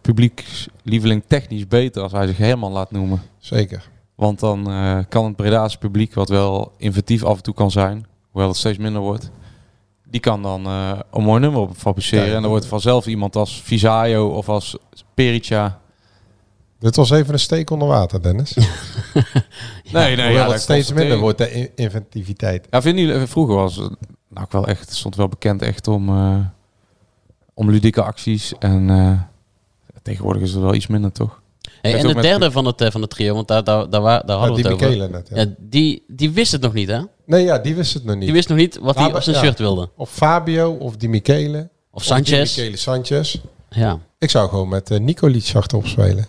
[0.00, 3.22] publiekslieveling technisch beter als hij zich Herman laat noemen.
[3.38, 3.88] Zeker.
[4.18, 8.06] Want dan eh, kan het Breda's publiek, wat wel inventief af en toe kan zijn,
[8.30, 9.30] hoewel het steeds minder wordt,
[10.10, 12.34] die kan dan eh, een mooi nummer op fabriceren.
[12.34, 14.76] En dan wordt vanzelf iemand als Visayo of als
[15.14, 15.80] Perica.
[16.78, 18.56] Dit was even een steek onder water, Dennis.
[19.92, 22.66] Nee, nee, Hoewel ja, het dat steeds minder wordt, de in- inventiviteit.
[22.70, 23.96] Ja, vinden jullie, vroeger was het
[24.28, 26.36] nou ook wel echt, stond wel bekend echt om, eh,
[27.54, 29.12] om ludieke acties en eh,
[30.02, 31.40] Tegenwoordig is het wel iets minder, toch?
[31.82, 34.02] Hey, en de met- derde van het, eh, van het trio, want daar, daar, daar,
[34.26, 34.86] daar hadden we het over.
[34.88, 35.36] Michele net, ja.
[35.40, 37.00] Ja, die, die wist het nog niet, hè?
[37.26, 38.24] Nee, ja, die wist het nog niet.
[38.24, 39.42] Die wist nog niet wat hij op zijn ja.
[39.42, 39.88] shirt wilde.
[39.96, 41.68] Of Fabio, of die Michele.
[41.90, 42.54] Of Sanchez.
[42.54, 43.36] die Michele Sanchez.
[43.70, 43.98] Ja.
[44.18, 46.26] Ik zou gewoon met uh, Nicolic achterop spelen.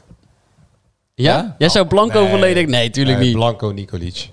[1.15, 1.55] Ja?
[1.57, 2.29] Jij zou Blanco Nee.
[2.29, 2.67] volledig...
[2.67, 3.35] Nee, tuurlijk Nee, niet.
[3.35, 4.29] Blanco Nicolic.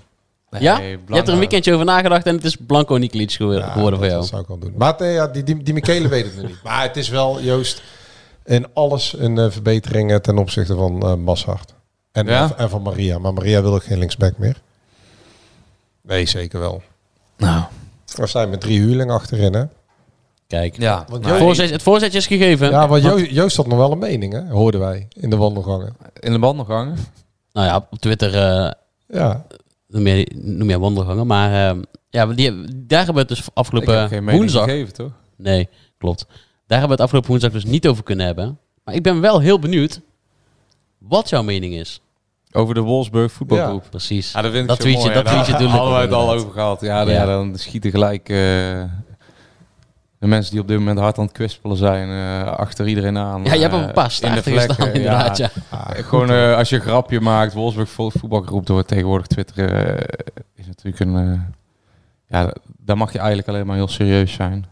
[0.59, 0.79] ja?
[0.79, 3.91] Je hebt er een weekendje over nagedacht en het is Blanco Nikolic geworden, Ja, voor
[3.91, 4.09] jou.
[4.09, 4.73] dat zou ik wel doen.
[4.77, 6.63] Maar nee, ja, die, die, die Michele weet het nog niet.
[6.63, 7.81] Maar het is wel, Joost,
[8.47, 11.73] in alles een eh, verbetering eh, ten opzichte van eh Massart.
[12.11, 12.51] En, Ja?
[12.57, 13.17] en van Maria.
[13.19, 14.61] Maar Maria wil ook geen linksback meer.
[16.01, 16.81] Nee, zeker wel.
[17.37, 17.63] Nou,
[18.15, 19.63] We zijn met drie huurlingen achterin, hè?
[20.47, 20.77] Kijk.
[20.77, 21.05] ja.
[21.09, 22.69] Want Nou, Het voorzet, het voorzetje is gegeven.
[22.69, 24.47] Ja, want Jo- Joost had nog wel een mening, hè?
[24.49, 25.95] Hoorden wij in de wandelgangen.
[26.19, 26.97] in de wandelgangen.
[27.51, 28.71] Nou ja, op Twitter eh,
[29.07, 29.45] Ja,
[29.87, 31.27] noem, je, noem je wandelgangen.
[31.27, 32.51] Maar eh, ja, die,
[32.87, 34.63] daar hebben we het dus Ik heb afgelopen geen mening woensdag...
[34.63, 35.11] gegeven, toch?
[35.35, 36.25] Nee, klopt.
[36.67, 38.57] Daar hebben we het afgelopen woensdag dus niet over kunnen hebben.
[38.83, 40.01] Maar ik ben wel heel benieuwd
[40.97, 42.01] wat jouw mening is.
[42.51, 43.83] Over de Wolfsburg voetbalgroep.
[43.89, 44.31] Precies.
[44.31, 45.13] Ja, dat vind ik Dat zo tweetje- mooi.
[45.13, 45.43] dat ja.
[45.43, 45.69] tweetje we
[46.01, 46.81] het al over gehad.
[46.81, 47.11] Ja, Ja.
[47.11, 47.25] ja.
[47.25, 48.35] dan schieten gelijk eh,
[50.19, 53.43] de mensen die op dit moment hard aan het kwispelen zijn eh, achter iedereen aan.
[53.43, 55.37] Ja, je hebt eh, een paar in de inderdaad.
[55.37, 55.49] Ja.
[55.69, 60.07] Ah, Gewoon eh, als je een grapje maakt, Wolfsburg vo- voetbalgroep door tegenwoordig Twitter eh,
[60.55, 61.15] is natuurlijk een...
[61.33, 61.39] eh,
[62.27, 64.65] ja, daar mag je eigenlijk alleen maar heel serieus zijn.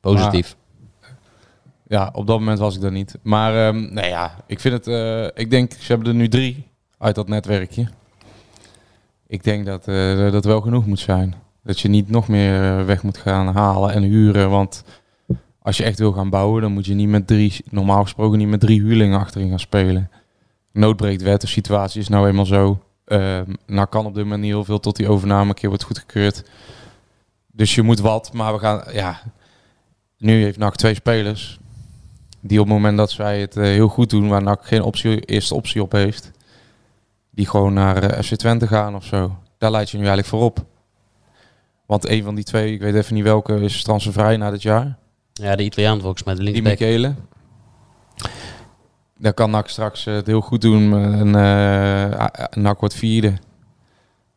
[0.00, 0.56] Positief.
[1.90, 3.18] Ja, op dat moment was ik dat niet.
[3.22, 4.86] Maar ehm, nee, ja, ik vind het...
[4.86, 6.66] eh, ik denk, ze hebben er nu drie
[6.98, 7.88] uit dat netwerkje.
[9.26, 11.34] Ik denk dat eh, dat wel genoeg moet zijn.
[11.62, 14.50] Dat je niet nog meer eh, weg moet gaan halen en huren.
[14.50, 14.84] Want
[15.62, 18.48] als je echt wil gaan bouwen, dan moet je niet met drie, normaal gesproken niet
[18.48, 20.10] met drie huurlingen achterin gaan spelen.
[20.72, 22.82] Nood breekt wet, de situatie is nou eenmaal zo.
[23.04, 26.44] Ehm nou kan op dit niet heel veel tot die overname een keer wordt goedgekeurd.
[27.52, 29.20] Dus je moet wat, maar we gaan, ja,
[30.18, 31.59] nu heeft NAC twee spelers.
[32.40, 35.20] Die op het moment dat zij het eh, heel goed doen, waar NAC geen optie,
[35.20, 36.30] eerste optie op heeft.
[37.30, 39.36] Die gewoon naar eh, FC Twente gaan of zo.
[39.58, 40.64] Daar leid je nu eigenlijk voor op.
[41.86, 44.96] Want een van die twee, ik weet even niet welke, is transfervrij na dit jaar.
[45.32, 46.78] Ja, de Italiaan volgens mij, de Die linksback.
[46.78, 47.14] Michele.
[49.18, 50.92] Daar kan NAC straks eh, het heel goed doen.
[50.92, 53.34] En eh NAC wordt vierde.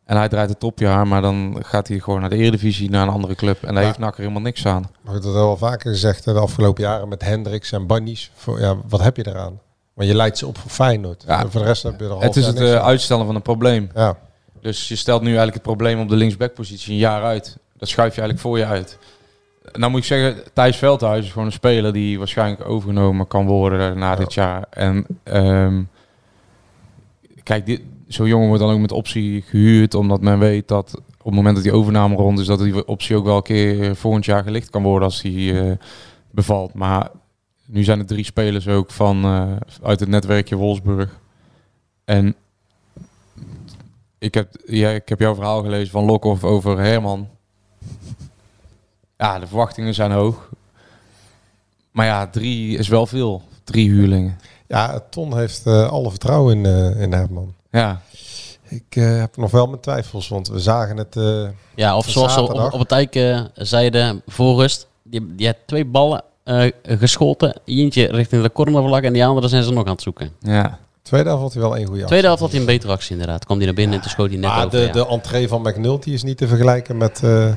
[0.04, 3.12] En hij draait het topjaar, maar dan gaat hij gewoon naar de Eredivisie, naar een
[3.12, 3.62] andere club.
[3.62, 3.86] En daar Ja.
[3.88, 4.90] heeft NAC er helemaal niks aan.
[5.00, 8.30] Maar dat hebben we al vaker gezegd de afgelopen jaren met Hendricks en Bannies.
[8.34, 9.60] Voor, ja, wat heb je eraan?
[9.94, 11.24] Want je leidt ze op voor Feyenoord.
[11.26, 11.40] Ja.
[11.40, 13.90] En voor de rest heb je er Het is het eh, uitstellen van een probleem.
[13.94, 14.16] Ja.
[14.60, 17.56] Dus je stelt nu eigenlijk het probleem op de linksbackpositie een jaar uit.
[17.76, 18.98] Dat schuif je eigenlijk voor je uit.
[19.72, 23.98] Nou moet ik zeggen, Thijs Veldhuis is gewoon een speler die waarschijnlijk overgenomen kan worden
[23.98, 24.64] na dit jaar.
[24.70, 25.82] En ehm,
[27.42, 27.80] kijk, dit,
[28.14, 31.54] zo'n jongen wordt dan ook met optie gehuurd, omdat men weet dat op het moment
[31.54, 34.70] dat die overname rond is, dat die optie ook wel een keer volgend jaar gelicht
[34.70, 35.72] kan worden als die eh,
[36.30, 36.74] bevalt.
[36.74, 37.10] Maar
[37.66, 41.18] nu zijn er drie spelers ook van eh, uit het netwerkje Wolfsburg.
[42.04, 42.34] En
[44.18, 47.28] ik heb, ja, ik heb jouw verhaal gelezen van Lokhoff over Herman.
[49.16, 50.50] Ja, de verwachtingen zijn hoog.
[51.90, 53.42] Maar ja, drie is wel veel.
[53.64, 54.38] Drie huurlingen.
[54.66, 57.54] ja, Ton heeft eh, alle vertrouwen in, in Herman.
[57.78, 58.00] Ja,
[58.68, 61.16] Ik eh, heb nog wel mijn twijfels, want we zagen het...
[61.16, 64.86] eh, Ja, of zoals ze op, het eik eh, zeiden voor rust.
[65.02, 67.60] Die, die had twee ballen eh, geschoten.
[67.64, 70.30] Eentje richting de cornervlag en die andere zijn ze nog aan het zoeken.
[70.40, 70.78] ja.
[71.02, 73.44] tweede helft had hij wel één goede Tweede helft had hij een betere actie inderdaad.
[73.44, 74.78] Kwam hij naar binnen en toen schoot hij net Maar over.
[74.78, 74.92] de, ja.
[74.92, 77.52] de entree van McNulty is niet te vergelijken met eh,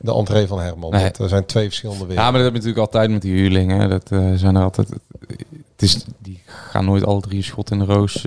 [0.00, 0.90] de entree van Herman.
[0.90, 1.10] Nee.
[1.16, 2.32] Dat zijn twee verschillende ja, werelden.
[2.32, 3.88] maar dat heb je natuurlijk altijd met die huurlingen.
[3.90, 4.88] Dat eh, zijn er altijd.
[4.88, 8.24] Het is, die gaan nooit alle drie een schot in de roos.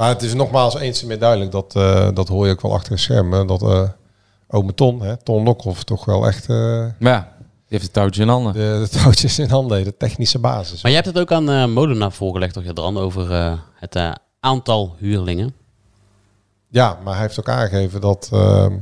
[0.00, 2.72] Maar het is nogmaals eens en meer duidelijk, dat, eh, dat hoor je ook wel
[2.72, 3.88] achter de schermen, dat eh
[4.48, 6.56] ome Ton, hè, Ton Lokhoff, toch wel echt eh,
[6.98, 8.52] maar ja, die heeft het touwtje in handen.
[8.52, 10.82] de, de touwtjes in handen, de technische basis.
[10.82, 13.98] Maar jij hebt het ook aan eh Molenaar voorgelegd, toch, Jadran, over eh, het
[14.40, 15.54] aantal huurlingen.
[16.68, 18.76] Ja, maar hij heeft ook aangegeven dat, ehm,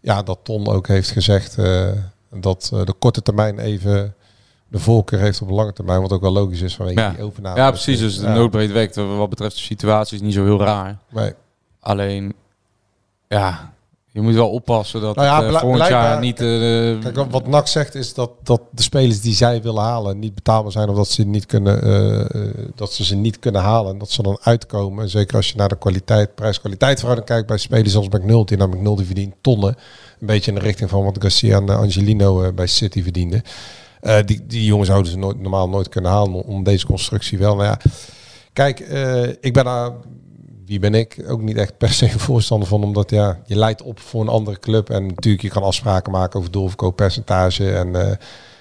[0.00, 1.92] ja, dat Ton ook heeft gezegd eh,
[2.30, 4.14] dat eh, de korte termijn even
[4.74, 7.10] de voorkeur heeft op de lange termijn, wat ook wel logisch is vanwege Ja.
[7.10, 7.56] die overname.
[7.56, 7.98] Ja, precies.
[7.98, 8.34] Dus de Ja.
[8.34, 8.94] nood breekt weg.
[8.94, 10.98] Wat betreft de situatie is niet zo heel raar.
[11.10, 11.32] Nee.
[11.80, 12.34] Alleen,
[13.28, 13.72] ja,
[14.10, 16.40] je moet wel oppassen dat Nou ja, het, eh, volgend jaar niet...
[16.40, 16.46] eh,
[17.14, 20.72] Kijk, wat- NAC zegt is dat, dat de spelers die zij willen halen niet betaalbaar
[20.72, 22.40] zijn of dat ze, niet kunnen, eh,
[22.74, 23.92] dat ze ze niet kunnen halen.
[23.92, 25.08] En dat ze dan uitkomen.
[25.08, 28.54] Zeker als je naar de kwaliteit, prijs-kwaliteit verhouding kijkt bij spelers zoals McNulty.
[28.54, 29.76] Nou, McNulty verdient tonnen.
[30.20, 33.42] Een beetje in de richting van wat Garcia en Angelino bij City verdienden.
[34.04, 37.54] Eh, die, die jongens zouden ze nooit, normaal nooit kunnen halen om deze constructie wel.
[37.56, 37.78] Nou ja,
[38.52, 39.92] kijk, eh, ik ben daar
[40.66, 41.24] wie ben ik?
[41.28, 44.58] Ook niet echt per se voorstander van, omdat ja, je leidt op voor een andere
[44.58, 44.90] club.
[44.90, 47.72] En natuurlijk, je kan afspraken maken over doorverkooppercentage.
[47.72, 48.10] En, eh,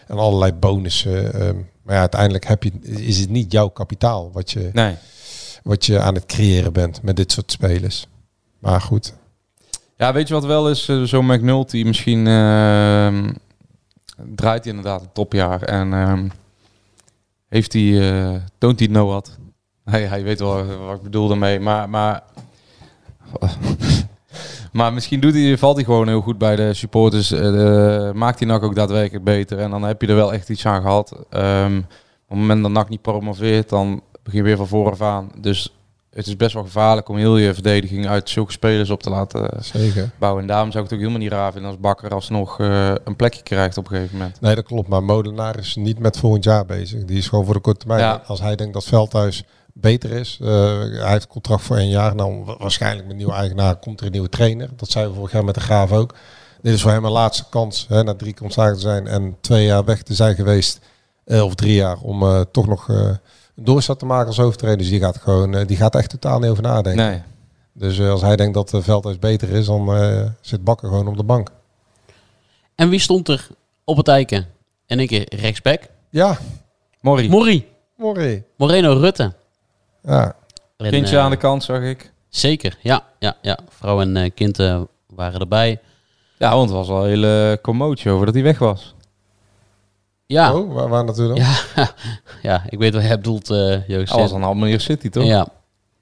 [0.07, 1.33] En allerlei bonussen.
[1.33, 4.95] ehm, maar ja, uiteindelijk heb je, is het niet jouw kapitaal wat je, Nee.
[5.63, 8.07] wat je aan het creëren bent met dit soort spelers.
[8.59, 9.13] Maar goed.
[9.97, 10.91] Ja, weet je wat wel is?
[11.03, 13.31] Zo'n McNulty misschien ehm,
[14.35, 15.61] draait hij inderdaad een topjaar.
[15.61, 16.27] En ehm,
[17.49, 19.37] heeft hij, eh, toont hij nou wat?
[19.83, 21.59] Hij, hij weet wel wat ik bedoel daarmee.
[21.59, 22.23] Maar, maar,
[24.71, 27.31] maar misschien doet hij, valt hij gewoon heel goed bij de supporters.
[27.31, 29.59] Eh, maakt hij NAC ook daadwerkelijk beter.
[29.59, 31.25] En dan heb je er wel echt iets aan gehad.
[31.29, 35.31] Ehm, op het moment dat NAC niet promoveert, dan begin je weer van vooraf aan.
[35.39, 35.73] Dus
[36.13, 39.49] het is best wel gevaarlijk om heel je verdediging uit zulke spelers op te laten
[39.63, 40.09] Zeker.
[40.19, 40.41] bouwen.
[40.41, 43.15] En daarom zou ik het ook helemaal niet raar vinden als Bakker alsnog eh, een
[43.15, 44.41] plekje krijgt op een gegeven moment.
[44.41, 44.87] Nee, dat klopt.
[44.87, 47.05] Maar Molenaar is niet met volgend jaar bezig.
[47.05, 48.01] Die is gewoon voor de korte termijn.
[48.01, 48.21] Ja.
[48.25, 50.37] Als hij denkt dat Veldhuis beter is.
[50.41, 50.47] eh,
[50.79, 52.15] hij heeft contract voor één jaar.
[52.15, 54.69] Nou, wa- waarschijnlijk met nieuwe eigenaar komt er een nieuwe trainer.
[54.75, 56.13] Dat zei we vorig jaar met de Graaf ook.
[56.61, 57.85] Dit is voor hem een laatste kans.
[57.89, 60.79] Hè, na drie contracten te zijn en twee jaar weg te zijn geweest.
[61.25, 61.97] eh, of drie jaar.
[62.01, 63.09] Om eh, toch nog eh,
[63.55, 64.81] doorstart te maken als hoofdtrainer.
[64.81, 67.05] Dus die gaat, gewoon, eh, die gaat echt totaal niet over nadenken.
[67.05, 67.21] Nee.
[67.73, 71.07] Dus eh, als hij denkt dat uh, Veldhuis beter is, dan eh, zit Bakker gewoon
[71.07, 71.49] op de bank.
[72.75, 73.47] En wie stond er
[73.83, 74.47] op het eiken?
[74.85, 75.81] En een keer rechtsback.
[76.09, 76.37] Ja,
[77.01, 77.29] Morrie.
[77.29, 77.67] Morrie.
[77.97, 78.43] mooi.
[78.57, 79.33] Moreno Rutte.
[80.03, 80.35] Ja,
[80.77, 82.11] En, Kindje aan de kant, zag ik.
[82.29, 83.03] Zeker, ja.
[83.19, 83.59] ja, ja.
[83.69, 84.57] Vrouw en kind
[85.07, 85.79] waren erbij.
[86.37, 88.95] Ja, want het was al een hele commotie over dat hij weg was.
[90.25, 91.35] Ja, Oh, waar, waar naartoe dan?
[91.35, 91.55] ja.
[92.41, 94.13] ja ik weet wat jij bedoelt, eh Joost.
[94.13, 95.23] Was aan Almere City, toch?
[95.23, 95.47] Ja,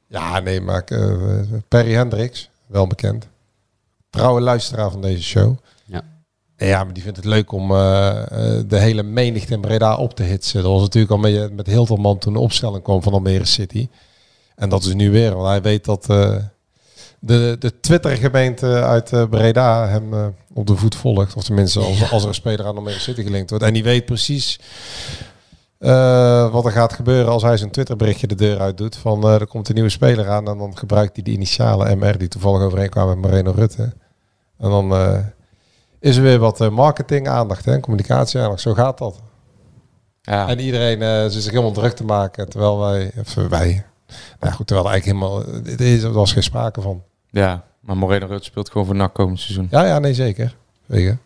[0.08, 3.28] Ja, nee, maar eh, Perry Hendricks, wel bekend.
[4.10, 5.56] Trouwe luisteraar van deze show.
[5.86, 6.02] Ja.
[6.56, 7.78] En ja, maar die vindt het leuk om eh,
[8.68, 10.64] de hele menigte in Breda op te hitsen.
[10.64, 13.90] Dat was natuurlijk al met, met Hilterman toen de opstelling kwam van Almere City.
[14.56, 16.36] En dat is nu weer, want hij weet dat eh,
[17.24, 21.36] de, de Twitter-gemeente uit eh, Breda hem eh, op de voet volgt.
[21.36, 23.66] Of tenminste, als, als er een speler aan Almere City gelinkt wordt.
[23.66, 24.60] En die weet precies
[25.78, 28.96] eh, wat er gaat gebeuren als hij zijn Twitterberichtje de deur uit doet.
[28.96, 32.28] Van er komt een nieuwe speler aan en dan gebruikt hij de initialen MR die
[32.28, 33.94] toevallig overeenkwamen met Moreno Rutte.
[34.58, 34.94] En dan
[36.00, 38.62] is er weer wat eh, marketing aandacht en communicatie aandacht.
[38.62, 39.22] Zo gaat dat.
[40.22, 40.48] Ja.
[40.48, 43.86] En iedereen zit zich helemaal druk te maken terwijl wij, of wij,
[44.40, 47.04] nou goed, terwijl er eigenlijk helemaal, is, er was geen sprake van.
[47.32, 49.68] Ja, maar Moreno Rutte speelt gewoon voor NAC komend seizoen.
[49.72, 50.56] Ja, ja, nee, zeker.
[50.88, 51.18] Zeker.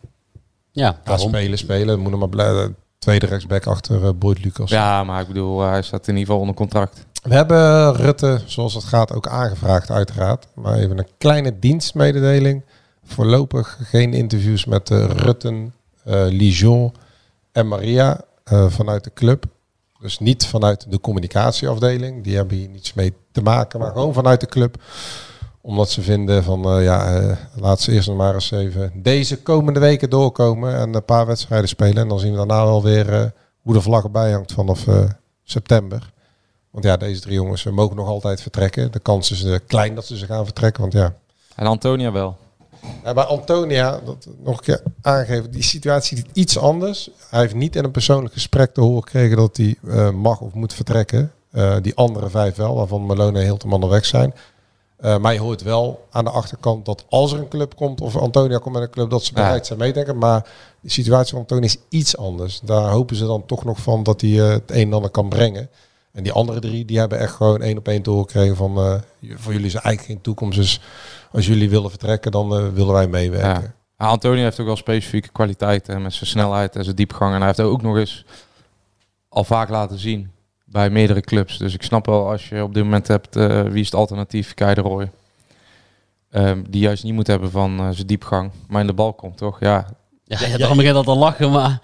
[0.71, 1.99] ja spelen, spelen.
[1.99, 2.73] Moet er maar blij,
[3.05, 4.69] tweede rechtsback achter uh, Boyd Lucas.
[4.69, 7.05] Ja, maar ik bedoel, hij staat in ieder geval onder contract.
[7.23, 10.47] We hebben Rutte, zoals het gaat, ook aangevraagd uiteraard.
[10.53, 12.63] Maar even een kleine dienstmededeling.
[13.03, 15.73] Voorlopig geen interviews met uh, Rutten,
[16.07, 16.93] uh, Lijon
[17.51, 19.45] en Maria uh, vanuit de club.
[19.99, 22.23] Dus niet vanuit de communicatieafdeling.
[22.23, 23.79] Die hebben hier niets mee te maken.
[23.79, 24.77] Maar gewoon vanuit de club.
[25.65, 29.41] Omdat ze vinden van, uh, ja, uh, laat ze eerst nog maar eens even deze
[29.41, 30.75] komende weken doorkomen.
[30.75, 31.97] En een paar wedstrijden spelen.
[31.97, 33.25] En dan zien we daarna wel weer uh,
[33.61, 34.85] hoe de vlag erbij hangt vanaf
[35.43, 36.11] september.
[36.71, 38.91] Want ja, deze drie jongens mogen nog altijd vertrekken.
[38.91, 40.81] De kans is klein dat ze ze gaan vertrekken.
[40.81, 41.13] Want ja.
[41.55, 42.37] En Antonia wel.
[43.03, 47.09] Ja, bij Antonia, dat nog een keer aangeven, die situatie is iets anders.
[47.29, 50.53] Hij heeft niet in een persoonlijk gesprek te horen gekregen dat hij uh, mag of
[50.53, 51.31] moet vertrekken.
[51.51, 54.33] Uh, die andere vijf wel, waarvan Malone en Hilterman al weg zijn.
[54.99, 58.15] Uh, maar je hoort wel aan de achterkant dat als er een club komt, of
[58.15, 59.63] Antonia komt met een club, dat ze bereid ja.
[59.63, 60.17] zijn meedenken.
[60.17, 62.59] Maar de situatie van Antonia is iets anders.
[62.59, 65.29] Daar hopen ze dan toch nog van dat hij uh, het een en ander kan
[65.29, 65.69] brengen.
[66.11, 68.93] En die andere drie, die hebben echt gewoon één op één doorgekregen van uh,
[69.35, 70.57] voor jullie is eigenlijk geen toekomst.
[70.57, 70.81] Dus
[71.31, 73.75] als jullie willen vertrekken, dan willen wij meewerken.
[73.97, 74.07] Ja.
[74.07, 77.33] Antonio heeft ook wel specifieke kwaliteiten met zijn snelheid en zijn diepgang.
[77.33, 78.25] En hij heeft ook nog eens
[79.29, 80.31] al vaak laten zien
[80.65, 81.57] bij meerdere clubs.
[81.57, 84.53] Dus ik snap wel als je op dit moment hebt, uh, wie is het alternatief,
[84.53, 85.11] Kei de Roy.
[86.31, 89.37] Um, die juist niet moet hebben van uh, zijn diepgang, maar in de bal komt,
[89.37, 89.59] toch?
[89.59, 89.85] Ja,
[90.23, 91.81] ja, ja, daarom begint dat te lachen, maar...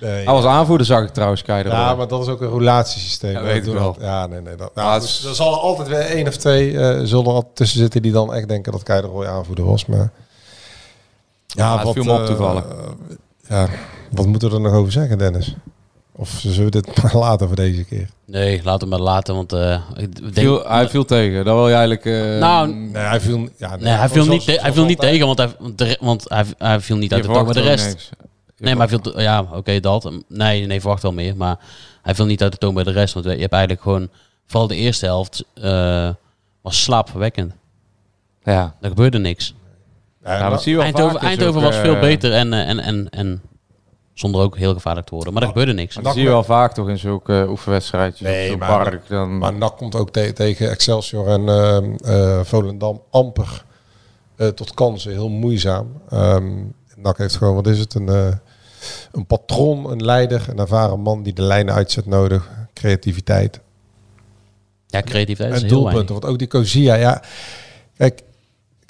[0.00, 1.78] Nee, was aanvoerder, zag ik trouwens, Kei de Roy.
[1.78, 3.32] Ja, maar dat is ook een roulatiesysteem.
[3.32, 3.96] Ja, weet ik wel.
[4.00, 4.54] Ja, nee, nee.
[4.54, 8.02] Dat, nou, dus, er zal altijd weer één of twee uh, zullen er tussen zitten
[8.02, 10.10] die dan echt denken dat Kei de Roy aanvoerder was, maar...
[11.46, 12.64] Ja, ja wat, viel me op toevallig.
[12.64, 12.78] Uh,
[13.48, 13.68] ja,
[14.10, 15.56] wat moeten we er nog over zeggen, Dennis?
[16.18, 18.08] Of zullen we dit maar laten voor deze keer?
[18.24, 21.44] Nee, laat hem maar laten, want uh, ik denk, viel, hij viel tegen.
[21.44, 22.04] Dat wil je eigenlijk.
[22.04, 25.26] Uh, nou, nee, hij viel, ja, nee, nee, hij viel niet, hij viel niet tegen,
[25.26, 28.10] want hij, want hij, hij viel niet uit de toon met de rest.
[28.58, 30.12] Nee, maar hij viel, ja, oké, okay, dat.
[30.28, 31.58] Nee, nee, verwacht wel meer, maar
[32.02, 34.08] hij viel niet uit de toon bij de rest, want je hebt eigenlijk gewoon,
[34.46, 36.10] vooral de eerste helft uh,
[36.62, 37.52] was slaapverwekkend.
[38.42, 39.54] Ja, er gebeurde niks.
[40.24, 42.78] Ja, ja, dat zie je wel Eindhoven, vaak, Eindhoven ook, was veel beter en, en,
[42.78, 43.42] en, en
[44.18, 45.32] zonder ook heel gevaarlijk te worden.
[45.32, 45.94] Maar er gebeurde niks.
[45.94, 48.28] Dat zie je wel vaak toch in zulke uh, oefenwedstrijdjes.
[48.28, 49.38] Nee, zo maar, park, dan...
[49.38, 51.78] maar NAC komt ook te tegen Excelsior en uh,
[52.16, 53.64] uh, Volendam amper
[54.54, 55.12] tot kansen.
[55.12, 55.86] Heel moeizaam.
[56.12, 58.38] Um, NAC heeft gewoon, wat is het, een
[59.12, 62.50] een patron, een leider, een ervaren man die de lijnen uitzet nodig.
[62.74, 63.60] Creativiteit.
[64.86, 66.14] Ja, creativiteit is En heel doelpunten.
[66.14, 67.22] Want ook die Kozia, ja.
[67.96, 68.22] Kijk,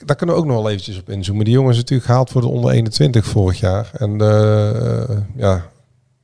[0.05, 1.45] daar kunnen we ook nog wel eventjes op inzoomen.
[1.45, 3.91] Die jongen is natuurlijk gehaald voor de onder 21 vorig jaar.
[3.93, 5.71] En eh, ja,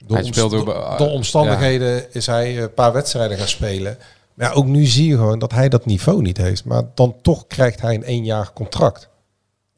[0.06, 3.48] door, Hij speelde omst- ook door- bij- door omstandigheden is hij een paar wedstrijden gaan
[3.48, 3.96] spelen.
[4.34, 6.64] Maar ja, ook nu zie je gewoon dat hij dat niveau niet heeft.
[6.64, 9.08] Maar dan toch krijgt hij een één jaar contract.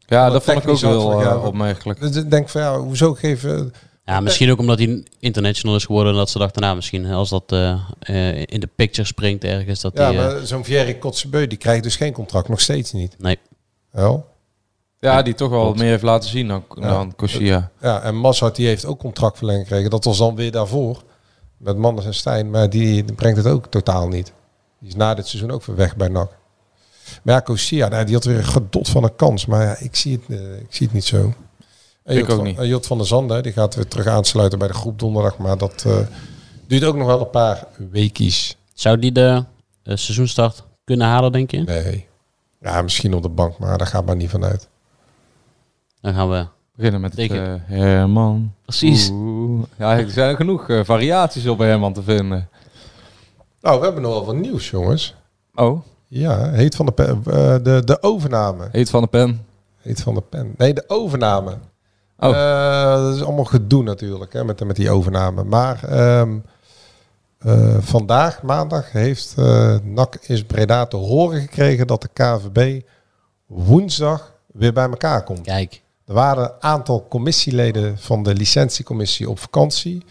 [0.07, 2.01] Ja, dat vond ik ook wel eh, ja, opmerkelijk.
[2.01, 3.73] Dus ik denk van ja, hoezo geven...
[4.07, 6.13] Ja, misschien ook omdat hij international is geworden.
[6.13, 9.81] en Dat ze dachten, nou misschien als dat eh, eh, in de picture springt ergens.
[9.81, 12.49] Dat Ja, die, eh, maar zo'n Thierry Kotzebue, die krijgt dus geen contract.
[12.49, 13.15] Nog steeds niet.
[13.19, 13.39] Nee.
[13.95, 14.27] Wel?
[15.01, 15.79] Ja, die toch wel Klopt.
[15.79, 16.89] meer heeft laten zien dan, Ja.
[16.89, 17.13] dan.
[17.81, 19.91] Ja, en Massart die heeft ook contractverlenging gekregen.
[19.91, 21.03] Dat was dan weer daarvoor.
[21.57, 22.51] Met Manders en Stijn.
[22.51, 24.33] Maar die, brengt het ook totaal niet.
[24.81, 26.31] Die is na dit seizoen ook weer weg bij NAC.
[27.23, 29.47] Maar ja, Kosia, nou, die had weer een gedot van een kans.
[29.47, 31.17] Maar ja, ik zie het, eh, ik zie het niet zo.
[32.05, 32.59] En Ik Jot ook van, niet.
[32.59, 35.39] en Jot van der Zanden, die gaat weer terug aansluiten bij de groep donderdag.
[35.39, 35.99] Maar dat eh,
[36.67, 38.57] duurt ook nog wel een paar weekies.
[38.75, 39.45] Zou die de
[39.83, 41.59] eh, seizoenstart kunnen halen, denk je?
[41.63, 42.07] Nee.
[42.65, 44.69] Ja, misschien op de bank, maar daar gaat maar niet vanuit.
[46.01, 46.47] Dan gaan we...
[46.77, 48.53] Beginnen met het, eh, Herman.
[48.63, 49.11] Precies.
[49.13, 49.63] Oeh.
[49.79, 52.49] Ja, er zijn genoeg eh, variaties op Herman te vinden.
[53.61, 55.15] Nou, we hebben nog wel wat nieuws, jongens.
[55.55, 58.69] Oh, Ja, heet van de, pe- eh, de, de overname.
[58.73, 59.47] heet van de pen.
[59.81, 60.55] Heet van de pen.
[60.57, 61.59] Nee, de overname.
[62.19, 62.31] Oh.
[62.31, 65.45] Eh, dat is allemaal gedoe natuurlijk hè, met, met die overname.
[65.45, 66.37] Maar ehm,
[67.45, 72.83] eh, vandaag, maandag, heeft eh NAC is Breda te horen gekregen dat de KVB
[73.47, 75.41] woensdag weer bij elkaar komt.
[75.41, 75.83] Kijk.
[76.07, 80.05] Er waren een aantal commissieleden van de licentiecommissie op vakantie.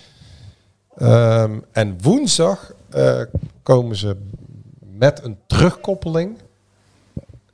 [0.95, 3.21] Ehm, en woensdag eh,
[3.63, 4.17] komen ze
[4.79, 6.37] met een terugkoppeling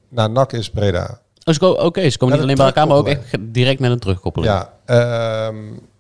[0.10, 1.22] naar NAC is Breda.
[1.60, 3.92] Oh, Oké, ze komen Met niet een alleen bij elkaar, maar ook echt direct met
[3.92, 4.54] een terugkoppeling.
[4.54, 5.58] Ja, ehm,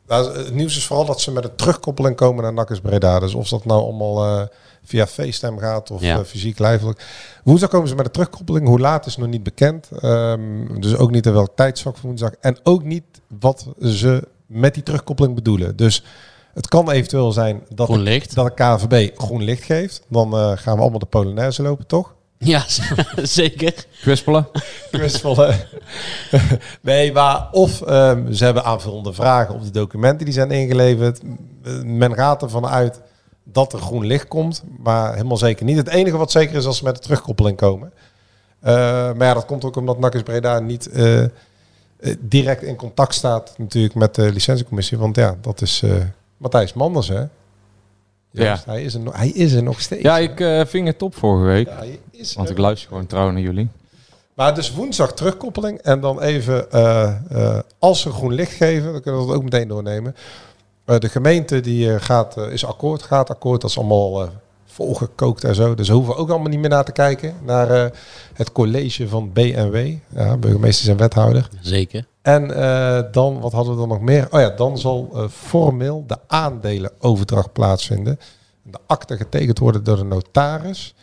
[0.09, 3.19] nou, het nieuws is vooral dat ze met een terugkoppeling komen naar is Breda.
[3.19, 4.47] Dus of dat nou allemaal eh,
[4.83, 6.17] via FaceTime gaat of Ja.
[6.19, 7.05] eh, fysiek lijfelijk.
[7.43, 8.67] Woensdag komen ze met een terugkoppeling.
[8.67, 9.89] Hoe laat is nog niet bekend.
[10.01, 12.31] Ehm, dus ook niet in welk tijdsvak van woensdag.
[12.39, 13.03] En ook niet
[13.39, 15.75] wat ze met die terugkoppeling bedoelen.
[15.75, 16.03] Dus
[16.53, 20.01] het kan eventueel zijn dat, de, dat de KVB groen licht geeft.
[20.09, 22.15] Dan eh, gaan we allemaal de Polonaise lopen, toch?
[22.39, 22.63] Ja,
[23.23, 23.73] zeker.
[24.01, 24.47] Kwispelen.
[24.91, 25.55] Kwispelen.
[26.81, 31.21] nee, maar of ehm, ze hebben aanvullende vragen op de documenten die zijn ingeleverd.
[31.83, 33.01] Men gaat ervan uit
[33.43, 35.77] dat er groen licht komt, maar helemaal zeker niet.
[35.77, 37.91] Het enige wat zeker is als ze met de terugkoppeling komen.
[38.59, 38.73] Eh,
[39.13, 41.29] maar ja, dat komt ook omdat NAC is Breda niet eh, eh,
[42.19, 44.97] direct in contact staat natuurlijk met de licentiecommissie.
[44.97, 45.91] Want ja, dat is eh,
[46.37, 47.23] Matthijs Manders, hè?
[48.31, 50.01] Joost, Hij, is er nog, hij is er nog steeds.
[50.01, 51.67] Ja, ik eh, ving het op vorige week.
[51.67, 53.67] Ja, hij is Want ik luister gewoon trouw naar jullie.
[54.33, 59.01] Maar dus woensdag terugkoppeling en dan even, eh, eh, als ze groen licht geven, dan
[59.01, 60.15] kunnen we dat ook meteen doornemen.
[60.85, 64.29] De gemeente die gaat, is akkoord, gaat akkoord, dat is allemaal
[64.85, 65.75] volgekookt en zo.
[65.75, 67.91] Dus we hoeven ook allemaal niet meer naar te kijken, naar eh,
[68.33, 71.49] het college van BNW, ja, burgemeesters en wethouder.
[71.61, 72.05] Zeker.
[72.21, 74.27] En eh, dan, wat hadden we dan nog meer?
[74.31, 78.19] Oh ja, dan zal eh, formeel de aandelenoverdracht plaatsvinden.
[78.63, 80.93] De akte getekend worden door de notaris.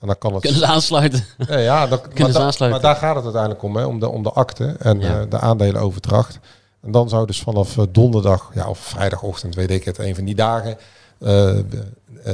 [0.00, 0.42] En dan kan het...
[0.42, 1.24] Kunnen ze aansluiten?
[1.48, 2.70] Ja, ja dat, maar, ze da- aansluiten.
[2.82, 5.24] maar daar gaat het uiteindelijk om, hè, om, de, om de akte en Ja.
[5.24, 6.38] de aandelenoverdracht.
[6.82, 10.34] En dan zou dus vanaf donderdag, ja, of vrijdagochtend, weet ik het, een van die
[10.34, 10.76] dagen,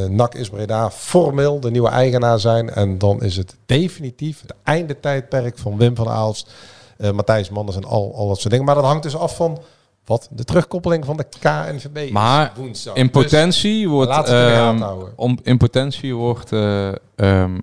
[0.09, 2.71] NAC is Breda formeel de nieuwe eigenaar zijn.
[2.71, 6.53] En dan is het definitief het einde tijdperk van Wim van Aalst,
[6.97, 8.67] eh, Matthijs Manders en al, al dat soort dingen.
[8.67, 9.59] Maar dat hangt dus af van
[10.05, 12.95] wat de terugkoppeling van de KNVB is Maar woensdag.
[12.95, 14.29] in Dus potentie wordt...
[14.29, 14.83] ehm,
[15.17, 17.59] om, in potentie wordt eh, ehm,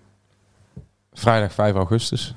[1.13, 2.35] vrijdag 5 augustus.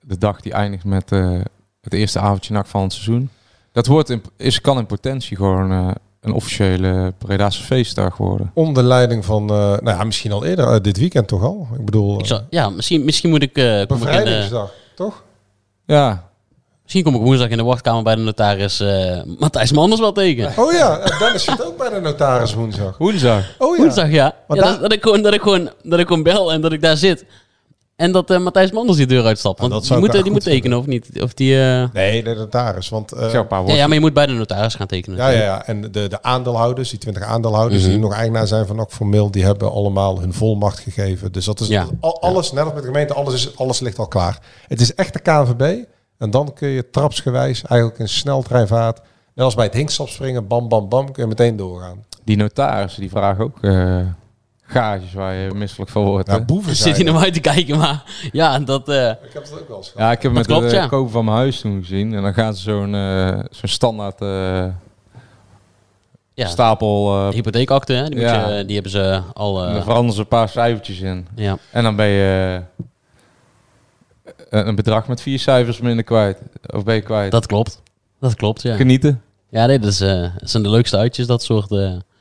[0.00, 1.40] De dag die eindigt met eh,
[1.80, 3.30] het eerste avondje nak van het seizoen.
[3.72, 5.90] Dat wordt in, is, kan in potentie gewoon eh,
[6.26, 8.50] een officiële Bredaanse feestdag worden.
[8.54, 11.68] onder leiding van, eh, nou ja, misschien al eerder, eh, dit weekend toch al.
[11.78, 13.56] Ik bedoel, Ik zal, ja, misschien, misschien moet ik...
[13.56, 15.22] eh, kom ik de, toch?
[15.86, 16.28] Ja,
[16.82, 20.52] misschien kom ik woensdag in de wachtkamer bij de notaris eh Matthijs Manders wel tegen.
[20.64, 22.98] Oh ja, en Dennis zit ook bij de notaris woensdag.
[22.98, 23.44] woensdag.
[23.58, 23.82] Oh ja.
[23.82, 24.34] Woensdag, ja.
[24.48, 26.96] Dat, dat, ik gewoon, dat, ik gewoon, dat ik gewoon bel en dat ik daar
[26.96, 27.24] zit.
[27.96, 29.60] En dat eh, Matthijs Manders die deur uitstapt.
[29.60, 31.22] Want dat die moet, eh, die moet tekenen of niet.
[31.22, 32.88] Of die, eh, Nee, de notaris.
[32.88, 33.74] Want, eh, ja, woorden.
[33.76, 35.18] ja, maar je moet bij de notaris gaan tekenen.
[35.18, 35.66] ja, ja, ja.
[35.66, 37.90] En de, de aandeelhouders, die 20 aandeelhouders Mhm.
[37.90, 41.32] die nog eigenaar zijn van NAC formeel, die hebben allemaal hun volmacht gegeven.
[41.32, 41.86] Dus dat is Ja.
[42.00, 44.38] al, alles, net als met de gemeente, alles, is, alles ligt al klaar.
[44.68, 45.84] Het is echt de KNVB.
[46.18, 49.00] En dan kun je trapsgewijs, eigenlijk in sneltreinvaart,
[49.34, 52.04] net als bij het hinkstap springen, bam, bam, bam, kun je meteen doorgaan.
[52.24, 54.00] Die notarissen die vragen ook eh
[54.66, 56.28] gages waar je misselijk van wordt.
[56.30, 57.04] Ja, boeven zit er.
[57.04, 58.02] naar mij te kijken, maar
[58.32, 58.88] ja, dat...
[58.88, 60.06] eh, Ik heb het ook wel eens gehad.
[60.08, 60.86] Ja, ik heb Dat met klopt, de ja.
[60.86, 62.14] kopen van mijn huis toen gezien.
[62.14, 64.66] En dan gaan ze zo'n eh, zo'n standaard eh,
[66.34, 66.46] Ja.
[66.46, 67.16] stapel.
[67.28, 68.04] eh, Hypotheekakte, hè?
[68.04, 68.48] Die, moet Ja.
[68.48, 69.64] je, die hebben ze al...
[69.66, 71.26] eh, dan veranderen ze een paar cijfertjes in.
[71.34, 71.58] ja.
[71.72, 72.60] En dan ben je
[74.50, 76.38] een bedrag met vier cijfers minder kwijt.
[76.66, 77.30] Of ben je kwijt?
[77.30, 77.82] Dat klopt.
[78.20, 78.76] Dat klopt, ja.
[78.76, 79.22] Genieten.
[79.48, 81.70] Ja, nee, dat, is, eh, dat zijn de leukste uitjes, dat soort...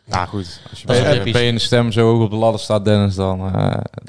[0.06, 1.32] Nou goed, als je bij, episch.
[1.34, 3.54] ben je in de stem zo hoog op de ladder staat, Dennis, dan eh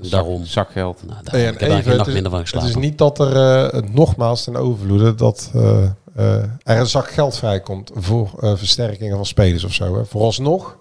[0.03, 0.45] zak, Daarom.
[0.45, 1.03] zakgeld.
[1.07, 2.49] nou, daar, Hey, en ik heb daar even, geen nacht het is- minder van Het
[2.51, 2.69] geslapen.
[2.83, 3.37] is niet dat er
[3.73, 5.83] eh, nogmaals ten overvloede dat eh,
[6.15, 9.97] eh, er een zak geld vrijkomt voor eh, versterkingen van spelers of zo.
[9.97, 10.05] Hè.
[10.05, 10.77] Vooralsnog,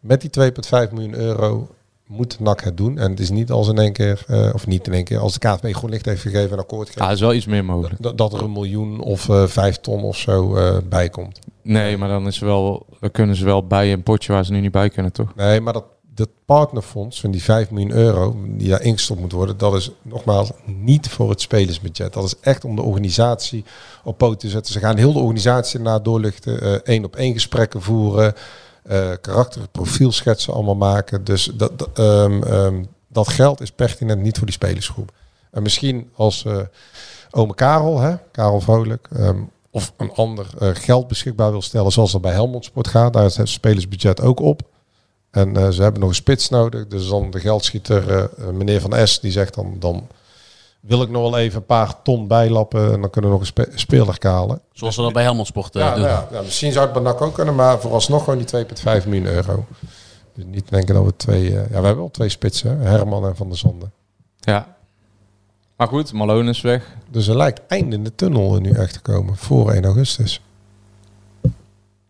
[0.00, 1.68] met die 2,5 miljoen euro
[2.06, 2.98] moet NAC het doen.
[2.98, 5.32] En het is niet als in één keer, eh, of niet in één keer, als
[5.32, 7.64] de KVB groen licht heeft gegeven en akkoord Ja, gegeven, dat is wel iets meer
[7.64, 8.02] mogelijk.
[8.02, 11.38] dat, dat er een miljoen of eh, vijf ton of zo eh, bij komt.
[11.64, 14.60] Nee, maar dan, is wel, dan kunnen ze wel bij een potje waar ze nu
[14.60, 15.34] niet bij kunnen, toch?
[15.34, 15.84] Nee, maar dat,
[16.14, 20.50] dat partnerfonds van die 5 miljoen euro die daar ingestopt moet worden, dat is nogmaals
[20.64, 22.12] niet voor het spelersbudget.
[22.12, 23.64] Dat is echt om de organisatie
[24.04, 24.72] op poot te zetten.
[24.72, 28.34] Ze gaan heel de organisatie naar doorlichten, eh, één op één gesprekken voeren,
[28.82, 31.24] eh karakter, profielschetsen allemaal maken.
[31.24, 35.12] Dus dat, ehm, ehm, dat geld is pertinent niet voor die spelersgroep.
[35.50, 36.58] En misschien als eh
[37.30, 39.38] ome Karel, hè, Karel Vrolijk, ehm,
[39.74, 43.24] of een ander eh, geld beschikbaar wil stellen, zoals dat bij Helmond Sport gaat, daar
[43.24, 44.62] is het spelersbudget ook op.
[45.30, 46.86] En eh, ze hebben nog een spits nodig.
[46.86, 50.06] Dus dan de geldschieter, eh, meneer Van S, die zegt dan, dan
[50.80, 53.46] wil ik nog wel even een paar ton bijlappen en dan kunnen we nog een
[53.46, 54.60] spe- speler kalen.
[54.72, 56.02] Zoals we dat bij Helmond Sport eh, Ja, doen.
[56.04, 58.46] nou ja, ja, misschien zou het bij NAC ook kunnen, maar vooralsnog gewoon die
[59.00, 59.64] 2,5 miljoen euro.
[60.34, 61.46] Dus niet denken dat we twee...
[61.48, 63.92] eh, ja, we hebben wel twee spitsen, Herman en Van der Zanden.
[64.40, 64.76] Ja.
[65.76, 66.96] Maar goed, Malone is weg.
[67.10, 70.40] Dus er lijkt einde in de tunnel nu echt te komen, voor 1 augustus.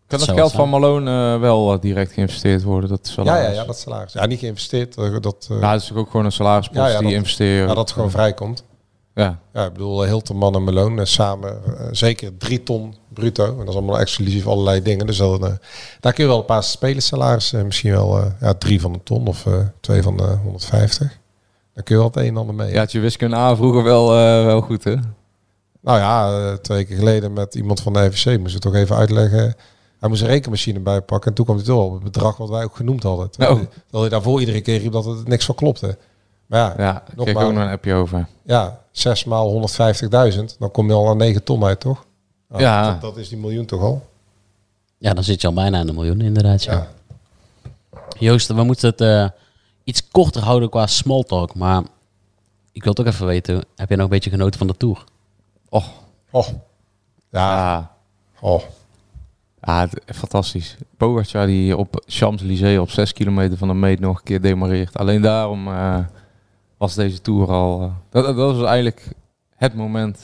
[0.07, 2.89] Kan dat zou geld het van Malone eh, wel eh, direct geïnvesteerd worden?
[2.89, 3.47] Dat Ja, salaris.
[3.47, 4.13] ja, ja, dat salaris.
[4.13, 4.97] Ja, niet geïnvesteerd.
[4.97, 7.61] eh, Dat, eh, Ja, dat is ook gewoon een salarispost Ja, ja, die dat- investeren.
[7.61, 8.63] ja, dat het gewoon vrijkomt.
[9.13, 9.39] Ja.
[9.53, 11.61] Ja, ik bedoel, Hilterman en Malone samen
[11.91, 13.45] zeker drie ton bruto.
[13.51, 15.05] En dat is allemaal exclusief allerlei dingen.
[15.05, 15.53] Dus eh,
[15.99, 16.63] daar kun je wel een paar
[17.53, 21.19] eh, misschien wel eh, ja, drie van een ton of eh, twee van de 150.
[21.75, 22.71] Daar kun je wel het een en ander mee.
[22.73, 24.95] Ja, had je wiskunde A vroeger wel, eh, wel goed, hè?
[25.81, 28.95] Nou ja, eh, twee keer geleden met iemand van de FVC moest ik toch even
[28.95, 29.55] uitleggen.
[29.99, 32.63] Hij moest een rekenmachine bijpakken en toen kwam hij door op het bedrag wat wij
[32.63, 33.29] ook genoemd hadden.
[33.29, 33.57] Terwijl, Oh.
[33.59, 35.97] hij- terwijl hij daarvoor iedere keer riep dat het niks van klopte.
[36.45, 37.45] Maar ja, Ja, ik kreeg Nogmaals.
[37.47, 38.27] ook nog een appje over.
[38.43, 42.05] ja 6 maal 150.000, dan kom je al aan 9 ton uit, toch?
[42.49, 42.91] Nou, Ja.
[42.91, 44.05] Dat, dat is die miljoen toch al?
[44.97, 46.63] Ja, dan zit je al bijna aan de miljoen, inderdaad.
[46.63, 46.73] Ja.
[46.73, 46.87] Ja.
[48.19, 49.25] Joost, we moeten het eh,
[49.85, 51.55] iets korter houden qua small talk.
[51.55, 51.83] Maar
[52.71, 55.03] ik wil toch even weten, heb je nog een beetje genoten van de Tour?
[55.69, 55.89] Och,
[56.31, 56.47] Oh.
[57.29, 57.55] Ja.
[57.57, 57.91] ja.
[58.39, 58.61] Oh.
[59.61, 60.77] Ja, fantastisch.
[60.97, 64.97] Pogacar die op Champs-Élysées op 6 kilometer van de meet nog een keer demareert.
[64.97, 65.97] Alleen daarom eh,
[66.77, 67.81] was deze Tour al...
[67.81, 69.07] eh, dat, dat was eigenlijk
[69.55, 70.19] het moment...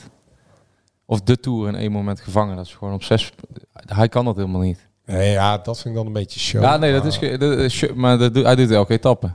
[1.06, 2.56] Of de Tour in één moment gevangen.
[2.56, 3.32] Dat is gewoon op 6...
[3.74, 4.88] Hij kan dat helemaal niet.
[5.06, 6.62] Nee, ja, dat vind ik dan een beetje show.
[6.62, 7.18] Ja, nee, dat is...
[7.18, 9.32] ge- dat is sh- Maar dat hij doet elke etappe.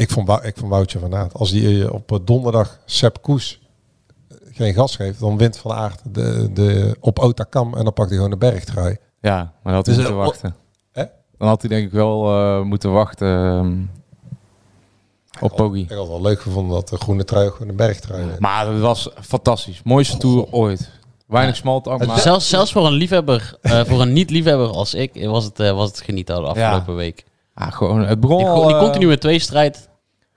[0.00, 1.34] Ik vond, Wou- ik vond Woutje van Aert.
[1.34, 3.60] Als die eh, op eh, donderdag Sepp Koes
[4.28, 8.08] eh, geen gas geeft, dan wint Van Aert de, de, op Otakam en dan pakt
[8.08, 8.96] hij gewoon de bergtrui.
[9.20, 10.54] Ja, maar dan had hij Dus, moeten wachten.
[10.92, 11.04] Hè?
[11.38, 13.76] Dan had hij denk ik wel eh, moeten wachten ehm,
[15.40, 15.80] op Poggi.
[15.82, 18.26] Ik had wel leuk gevonden dat de groene trui ook gewoon de bergtrui.
[18.38, 19.80] Maar het was fantastisch.
[19.84, 20.90] Mooiste tour ooit.
[21.26, 22.18] Weinig smalltalk, maar...
[22.18, 25.88] Zelfs, zelfs voor een liefhebber, eh, voor een niet-liefhebber als ik, was het, eh, was
[25.88, 27.24] het genieten de afgelopen week.
[27.56, 29.18] Ja, gewoon, het begon Die, al, die continue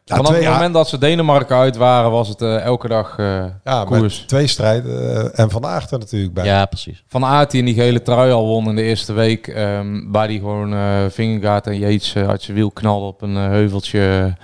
[0.04, 0.06] tweestrijd.
[0.06, 0.54] Vanaf twee- het ja.
[0.54, 4.20] moment dat ze Denemarken uit waren, was het eh, elke dag eh, Ja, koers.
[4.20, 6.45] met twee strijden eh, en Van Aert er natuurlijk bij.
[6.45, 7.04] Ja, precies.
[7.08, 9.47] Van Aert die in die gele trui al won in de eerste week.
[9.47, 14.36] ehm, waar die gewoon eh Vingegaard en Yates uit zijn wiel knalde op een heuveltje.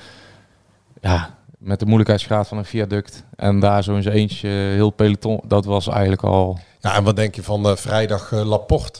[1.01, 3.23] ja, met de moeilijkheidsgraad van een viaduct.
[3.35, 5.39] En daar zo in zijn eentje heel peloton.
[5.47, 6.59] Dat was eigenlijk al...
[6.79, 8.99] Ja, en wat denk je van vrijdag Laporte?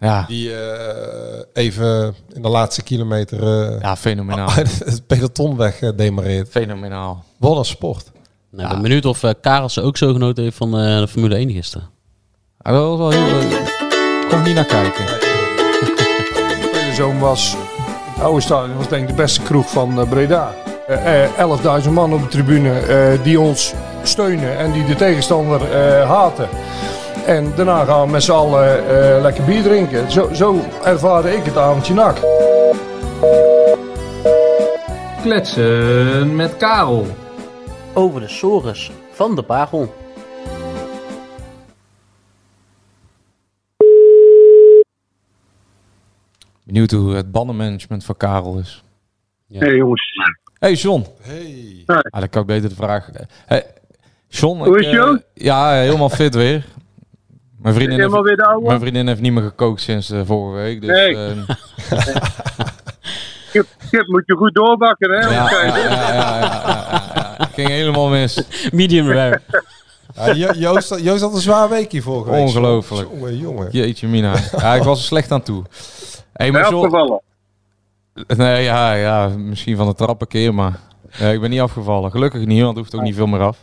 [0.00, 3.42] Ja, Die eh, even in de laatste kilometer
[3.72, 4.50] eh, ja fenomenaal.
[4.54, 6.48] het peloton weg eh, demareert.
[6.50, 7.24] Fenomenaal.
[7.38, 8.10] Wat een sport.
[8.50, 11.34] Nou, Ik ben benieuwd of uh, Karelsen ook zo genoten heeft van eh, de Formule
[11.34, 11.88] 1 gisteren.
[12.58, 13.40] Ja, dat was wel heel...
[14.30, 15.04] ik niet naar kijken.
[15.04, 17.56] De zoon was,
[18.14, 20.54] het oude stadion was denk ik de beste kroeg van eh, Breda.
[20.86, 26.08] Eh, 11.000 man op de tribune eh, die ons steunen en die de tegenstander eh,
[26.08, 26.48] haten.
[27.26, 30.10] En daarna gaan we met z'n allen eh, lekker bier drinken.
[30.10, 32.16] Zo, zo ervaarde ik het avondje nak.
[35.22, 37.06] Kletsen met Karel.
[37.94, 39.92] Over de sores van de Pagel.
[46.64, 48.84] Benieuwd hoe het bandenmanagement van Karel is.
[49.46, 49.58] Ja.
[49.58, 50.12] Hey jongens.
[50.58, 51.06] Hey John.
[51.20, 51.82] Hey.
[51.86, 53.10] Ah, dan kan ik beter de vraag.
[53.46, 53.66] Hey,
[54.28, 55.22] John, Hoe ik, is eh, John?
[55.34, 56.66] ja, helemaal fit weer.
[57.62, 60.62] Mijn vriendin, Helemaal heeft, weer de mijn vriendin heeft niet meer gekookt sinds eh, vorige
[60.62, 60.80] week.
[60.80, 61.16] Dus, Nee.
[61.16, 61.38] ehm,
[63.52, 65.16] Kip, kip moet je goed doorbakken, hè?
[65.18, 66.38] ja, ja, ja, ja, ja, ja,
[67.14, 67.34] ja.
[67.36, 68.42] Het ging helemaal mis.
[68.72, 69.40] Medium rare.
[70.34, 72.40] Jo- Joost, Joost had een zwaar weekje vorige week.
[72.40, 73.08] Ongelooflijk.
[73.12, 73.68] Jongen, jongen.
[73.70, 74.34] Jeetje mina.
[74.58, 75.62] Ja, ik was er slecht aan toe.
[76.32, 77.20] Hey, maar ben je John, afgevallen.
[78.26, 80.78] nee, ja, ja, misschien van de trap een keer, maar
[81.10, 82.10] ja, ik ben niet afgevallen.
[82.10, 83.58] Gelukkig niet, want het hoeft ook niet veel meer af.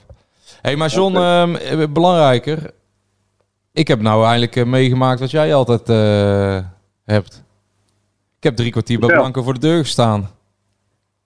[0.62, 2.72] hey, maar John, ehm, eh, belangrijker.
[3.78, 6.66] Ik heb nou eindelijk eh, meegemaakt wat jij altijd eh,
[7.06, 7.44] hebt.
[8.38, 9.16] Ik heb drie kwartier bij.
[9.16, 10.30] Blanco voor de deur gestaan.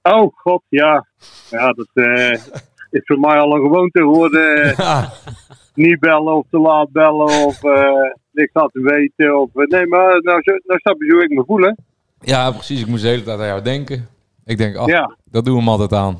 [0.01, 1.07] Oh, god, ja.
[1.49, 2.31] Ja, dat eh,
[2.97, 4.75] is voor mij al een gewoonte geworden.
[5.73, 7.61] Niet bellen of te laat bellen of
[8.31, 9.39] niks laten weten.
[9.41, 11.71] Of, nee, maar nou, nou snap je hoe ik me voel, hè?
[12.19, 12.81] Ja, precies.
[12.81, 14.07] Ik moest de hele tijd aan jou denken.
[14.45, 15.15] Ik denk, ach, Ja.
[15.25, 16.19] dat doen we hem altijd aan.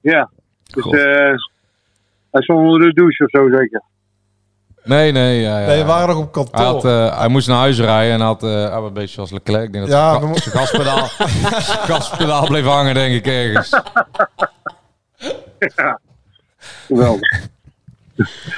[0.00, 0.30] Ja.
[0.62, 0.84] Dus
[2.30, 3.82] hij stond onder de douche of zo zeker.
[4.88, 5.40] Nee, nee.
[5.40, 5.66] Ja, ja.
[5.66, 6.56] Nee, we waren nog op kantoor.
[6.60, 9.14] Hij, had, eh, hij moest naar huis rijden en had, eh, hij was een beetje
[9.14, 9.64] zoals Leclerc.
[9.64, 11.06] Ik denk dat Ja, zijn, ga- gaspedaal,
[11.90, 13.80] gaspedaal bleef hangen, denk ik, ergens.
[16.86, 17.20] Geweldig.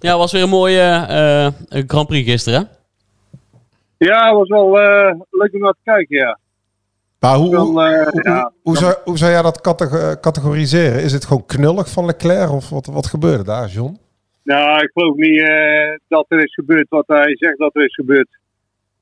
[0.00, 0.80] Ja, was weer een mooie
[1.68, 2.60] eh, Grand Prix gisteren.
[3.98, 4.06] hè?
[4.06, 6.38] Ja, het was wel eh, leuk om naar te kijken, ja.
[7.18, 8.52] Maar hoe, Wel, hoe, hoe, ja.
[8.62, 11.02] hoe zou, hoe zou jij dat categ- categoriseren?
[11.02, 13.98] Is het gewoon knullig van Leclerc of wat, wat gebeurde daar, John?
[14.44, 17.94] Nou, ik geloof niet eh, dat er is gebeurd wat hij zegt dat er is
[17.94, 18.28] gebeurd.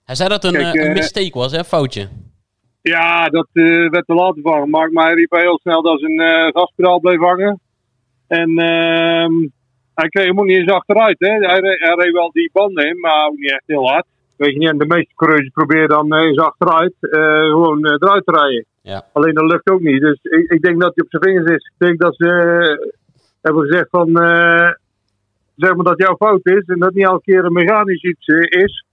[0.05, 1.65] Hij zei dat het een, Kijk, eh, een eh, mistake was, hè?
[1.65, 2.09] Foutje.
[2.83, 4.93] Ja, dat werd er later van gemaakt.
[4.93, 6.21] Maar hij riep heel snel dat zijn
[6.53, 7.61] gaspedaal bleef hangen.
[8.27, 9.33] En ehm,
[9.95, 11.17] hij kreeg hem ook niet eens achteruit.
[11.19, 11.29] Hè.
[11.29, 14.07] Hij, re- hij reed wel die banden in, maar ook niet echt heel hard.
[14.37, 18.65] Weet je niet, en de meeste coureurs proberen dan eens achteruit gewoon eruit te rijden.
[18.83, 19.07] Ja.
[19.13, 20.01] Alleen dat lukt ook niet.
[20.01, 21.71] Dus ik, ik denk dat hij op zijn vingers is.
[21.77, 22.27] Ik denk dat ze
[23.41, 24.21] hebben gezegd van...
[24.21, 24.71] eh,
[25.61, 28.63] zeg maar dat jouw fout is en dat niet elke keer een mechanisch iets eh,
[28.63, 28.85] is.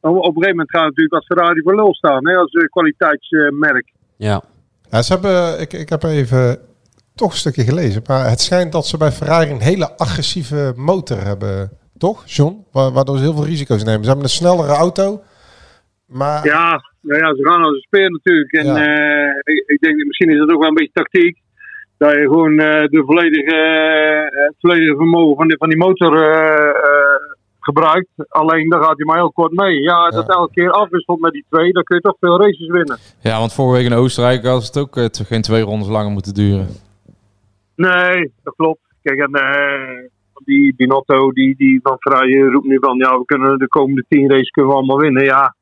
[0.00, 2.64] Op op een gegeven moment gaan natuurlijk als Ferrari voor lul staan, hè, als eh,
[2.64, 3.92] kwaliteitsmerk.
[4.16, 4.42] Ja.
[4.90, 6.58] Ja, ze hebben, ik, ik heb even
[7.14, 8.02] toch een stukje gelezen.
[8.06, 11.70] Maar het schijnt dat ze bij Ferrari een hele agressieve motor hebben.
[11.98, 12.64] Toch, John?
[12.72, 14.00] Wa- Waardoor ze heel veel risico's nemen.
[14.00, 15.22] Ze hebben een snellere auto.
[16.06, 18.52] Maar Ja, nou ja, ze gaan als een speer natuurlijk.
[18.52, 18.76] En Ja.
[18.76, 21.38] eh, ik, ik denk dat misschien is het ook wel een beetje tactiek.
[21.98, 26.22] Dat je gewoon eh, de volledige, eh, het volledige vermogen van, die van die motor
[26.22, 27.14] eh,
[27.60, 28.08] gebruikt.
[28.28, 29.80] Alleen daar gaat hij maar heel kort mee.
[29.80, 32.98] Ja, dat elke keer afwisselt met die twee, dan kun je toch veel races winnen.
[33.20, 36.66] Ja, want vorige week in Oostenrijk had het ook geen twee rondes langer moeten duren.
[37.76, 38.80] Nee, dat klopt.
[39.02, 40.10] Kijk, en
[40.44, 44.30] die Binotto, die, die van Ferrari roept nu van, ja, we kunnen de komende tien
[44.30, 45.24] races kunnen we allemaal winnen.
[45.24, 45.54] Ja,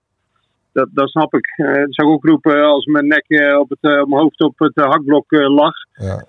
[0.75, 1.47] dat, dat snap ik.
[1.57, 4.21] Eh, dat zou ik ook roepen als mijn nek eh, op, het, eh, op mijn
[4.23, 5.73] hoofd op het eh, hakblok eh, lag.
[5.93, 6.25] Ja.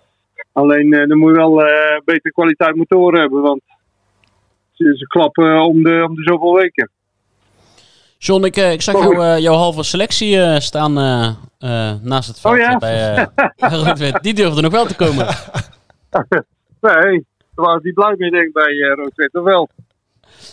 [0.52, 3.62] Alleen eh, dan moet je wel eh betere kwaliteit motoren hebben, want
[4.72, 6.90] ze, ze klappen om de, om de zoveel weken.
[8.18, 11.28] John, ik, ik zag jou, eh, jouw halve selectie staan eh,
[11.60, 12.54] eh, naast het veld.
[12.54, 12.78] Oh ja?
[12.78, 14.24] bij, eh, Roodwit.
[14.24, 15.26] Die durfde nog wel te komen.
[16.82, 17.26] nee,
[17.56, 19.70] daar waren die blij mee, denk ik, bij uh, Rood-Wit, of wel?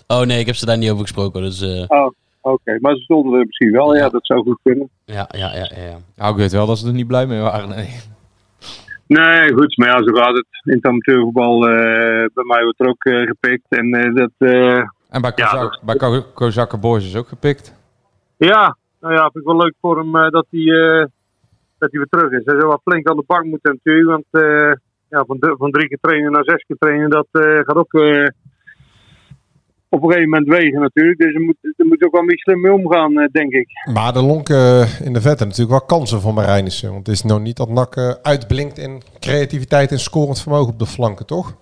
[0.06, 1.42] Oh nee, ik heb ze daar niet over gesproken.
[1.42, 2.10] Dus, eh, Oh,
[2.42, 2.78] oké.
[2.80, 4.88] Maar ze stonden er misschien wel, ja, dat zou goed kunnen.
[5.04, 5.96] ja, ja, ja, ja.
[6.16, 7.68] Nou, ik weet wel dat ze er niet blij mee waren.
[7.68, 7.88] Nee.
[9.06, 10.46] Nee, goed, maar ja, zo gaat het.
[10.64, 13.64] In het amateurvoetbal, eh bij mij wordt er ook eh, gepikt.
[13.68, 14.76] En eh, dat, eh,
[15.10, 17.74] En bij, Kozak, bij Ko- Kozakker Boys is ook gepikt.
[18.36, 21.06] ja, nou ja, vind ik wel leuk voor hem eh, dat, hij, eh,
[21.78, 22.44] dat hij weer terug is.
[22.44, 24.72] Hij zou wel flink aan de bank moeten natuurlijk, want eh,
[25.08, 27.92] ja, van, de- van drie keer trainen naar zes keer trainen, dat eh, gaat ook
[27.94, 28.26] eh,
[29.94, 31.18] op een gegeven moment wegen natuurlijk.
[31.18, 33.68] Dus er moet, er moet ook wel een beetje slim mee omgaan, eh, denk ik.
[33.92, 36.90] Maar er lonken in de vette natuurlijk wel kansen voor Marijnissen.
[36.92, 40.78] Want het is nog niet dat NAC eh, uitblinkt in creativiteit en scorend vermogen op
[40.78, 41.56] de flanken, toch?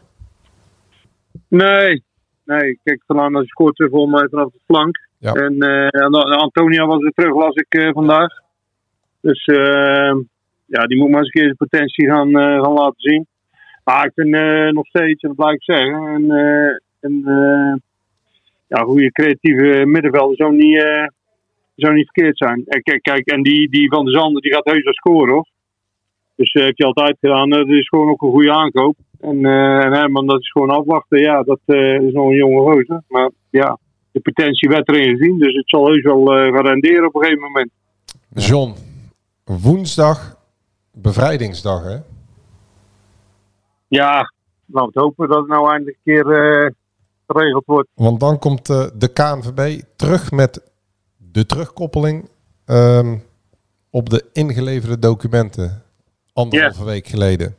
[1.48, 2.02] Nee,
[2.44, 2.78] nee.
[2.84, 5.08] Kijk, Van als scoort weer volgens mij vanaf de flank.
[5.18, 5.32] Ja.
[5.32, 8.28] En eh, An- Antonia was weer terug, las ik eh, vandaag.
[9.20, 10.14] Dus eh,
[10.66, 13.26] ja, die moet maar eens een keer zijn potentie gaan, eh, gaan laten zien.
[13.84, 17.74] Maar ik vind eh, nog steeds, en dat blijf ik zeggen, eh, een eh,
[18.70, 21.06] ja, goede creatieve middenvelder zou niet, eh,
[21.74, 22.62] zou niet verkeerd zijn.
[22.66, 25.48] En kijk, kijk, en die, die van de Zanden die gaat heus wel scoren hoor.
[26.36, 27.52] Dus eh, heeft hij altijd gedaan.
[27.52, 28.96] Eh, dat is gewoon ook een goede aankoop.
[29.20, 31.18] En, eh en Herman, dat is gewoon afwachten.
[31.18, 33.02] Ja, dat eh, is nog een jonge gozer.
[33.08, 33.78] Maar ja,
[34.12, 35.38] de potentie werd erin gezien.
[35.38, 37.70] Dus het zal heus wel eh, gaan renderen op een gegeven moment.
[38.34, 38.74] John,
[39.44, 40.36] woensdag,
[40.92, 41.96] bevrijdingsdag hè?
[43.88, 44.32] Ja,
[44.66, 46.70] laten we hopen dat het nou eindelijk een keer eh,
[47.30, 47.88] geregeld wordt.
[47.94, 50.72] Want dan komt eh, de KNVB terug met
[51.16, 52.28] de terugkoppeling
[52.66, 53.16] ehm,
[53.90, 55.82] op de ingeleverde documenten.
[56.32, 57.56] Anderhalve week geleden.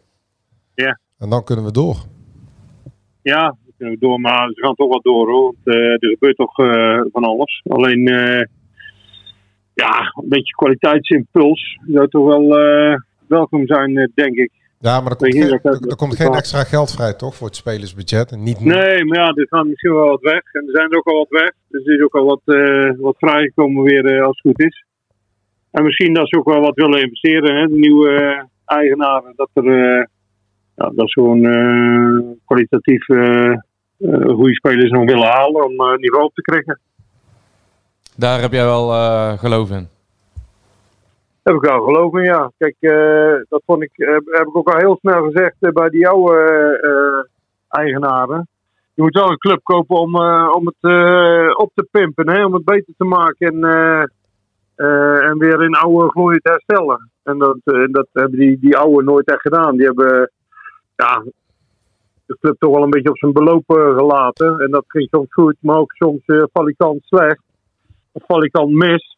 [0.76, 1.00] Ja.
[1.18, 1.96] En dan kunnen we door.
[3.22, 5.54] Ja, kunnen we door, maar ze gaan toch wat door hoor.
[5.64, 7.62] Want, eh, er gebeurt toch eh, van alles.
[7.68, 8.04] Alleen,
[9.74, 12.48] ja, een beetje kwaliteitsimpuls zou toch wel
[13.28, 14.61] welkom zijn, denk ik.
[14.82, 17.36] Ja, maar er komt, je, geen, dat- er, er komt geen extra geld vrij, toch?
[17.36, 18.32] Voor het spelersbudget.
[18.32, 20.42] En niet Nee, maar ja, er gaan misschien wel wat weg.
[20.54, 21.52] En er zijn er ook al wat weg.
[21.68, 24.86] Dus er is ook al wat, eh, wat vrijgekomen weer eh, als het goed is.
[25.72, 27.56] En misschien dat ze ook wel wat willen investeren.
[27.56, 27.68] Hè?
[27.68, 28.44] De nieuwe eh,
[28.78, 29.34] eigenaren.
[29.36, 30.06] Dat, er, eh,
[30.76, 33.06] ja, dat ze gewoon eh, kwalitatief
[34.36, 36.80] goede spelers nog willen halen om eh, niveau op te krijgen.
[38.16, 39.88] Daar heb jij wel eh, geloof in.
[41.44, 42.52] Heb ik wel geloof in, ja.
[42.58, 45.90] Kijk, eh, dat vond ik, heb, heb ik ook al heel snel gezegd eh, bij
[45.90, 47.24] die oude eh, eh,
[47.70, 48.48] eigenaren.
[48.94, 52.46] Je moet wel een club kopen om, eh, om het eh, op te pimpen, hè,
[52.46, 54.04] om het beter te maken en, eh,
[54.76, 57.10] eh, en weer in oude glorie te herstellen.
[57.24, 59.78] En dat, eh, dat hebben die, die oude nooit echt gedaan.
[59.78, 60.32] Die hebben
[60.96, 61.24] ja,
[62.26, 64.60] de club toch wel een beetje op zijn beloop eh, gelaten.
[64.60, 67.42] En dat ging soms goed, maar ook soms uh, valikant slecht.
[68.12, 69.18] Of valikant mis.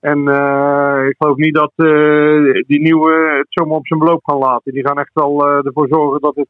[0.00, 4.38] En eh, ik geloof niet dat eh, die nieuwe het zomaar op zijn beloop gaan
[4.38, 4.72] laten.
[4.72, 6.48] Die gaan echt wel eh, ervoor zorgen dat het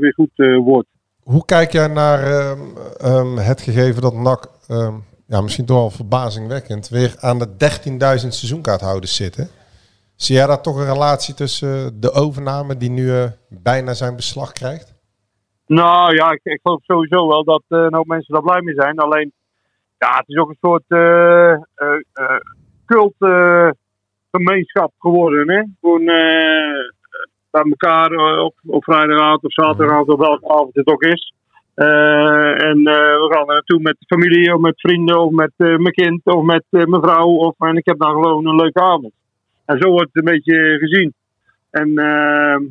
[0.00, 0.88] weer goed wordt.
[1.22, 2.58] Hoe kijk jij naar ehm,
[2.96, 4.94] ehm, het gegeven dat NAC, ehm,
[5.26, 9.48] ja, misschien toch wel verbazingwekkend, weer aan de 13.000 seizoenkaarthouders zitten?
[10.16, 13.12] Zie jij daar toch een relatie tussen de overname die nu
[13.48, 15.00] bijna zijn beslag krijgt?
[15.78, 18.74] Nou ja, ik, ik geloof sowieso wel dat eh, een hoop mensen daar blij mee
[18.74, 18.98] zijn.
[18.98, 19.32] Alleen,
[19.98, 20.84] ja, het is ook een soort
[22.90, 25.50] cultgemeenschap geworden.
[25.50, 25.62] Hè?
[25.80, 26.90] Gewoon eh,
[27.50, 31.34] bij elkaar eh, op, op vrijdagavond of zaterdagavond of welke avond het ook is.
[31.74, 32.82] Eh, en
[33.22, 36.64] we gaan er naartoe met familie of met vrienden of met mijn kind of met
[36.70, 37.28] mijn vrouw.
[37.28, 39.12] Of, en ik heb dan gewoon een leuke avond.
[39.64, 41.14] En zo wordt het een beetje gezien.
[41.70, 42.62] En ehm,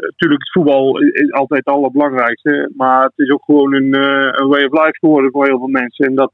[0.00, 2.72] natuurlijk, voetbal is altijd het allerbelangrijkste.
[2.76, 3.94] Maar het is ook gewoon een,
[4.40, 6.06] een way of life geworden voor heel veel mensen.
[6.06, 6.32] En dat,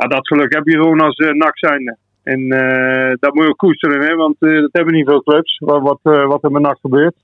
[0.00, 1.96] ja, dat geluk heb je gewoon als uh, NAC zijnde.
[2.22, 5.58] En eh, dat moet je ook koesteren, hè, want eh, dat hebben niet veel clubs,
[5.58, 7.14] wat, wat, eh, wat er met NAC gebeurt.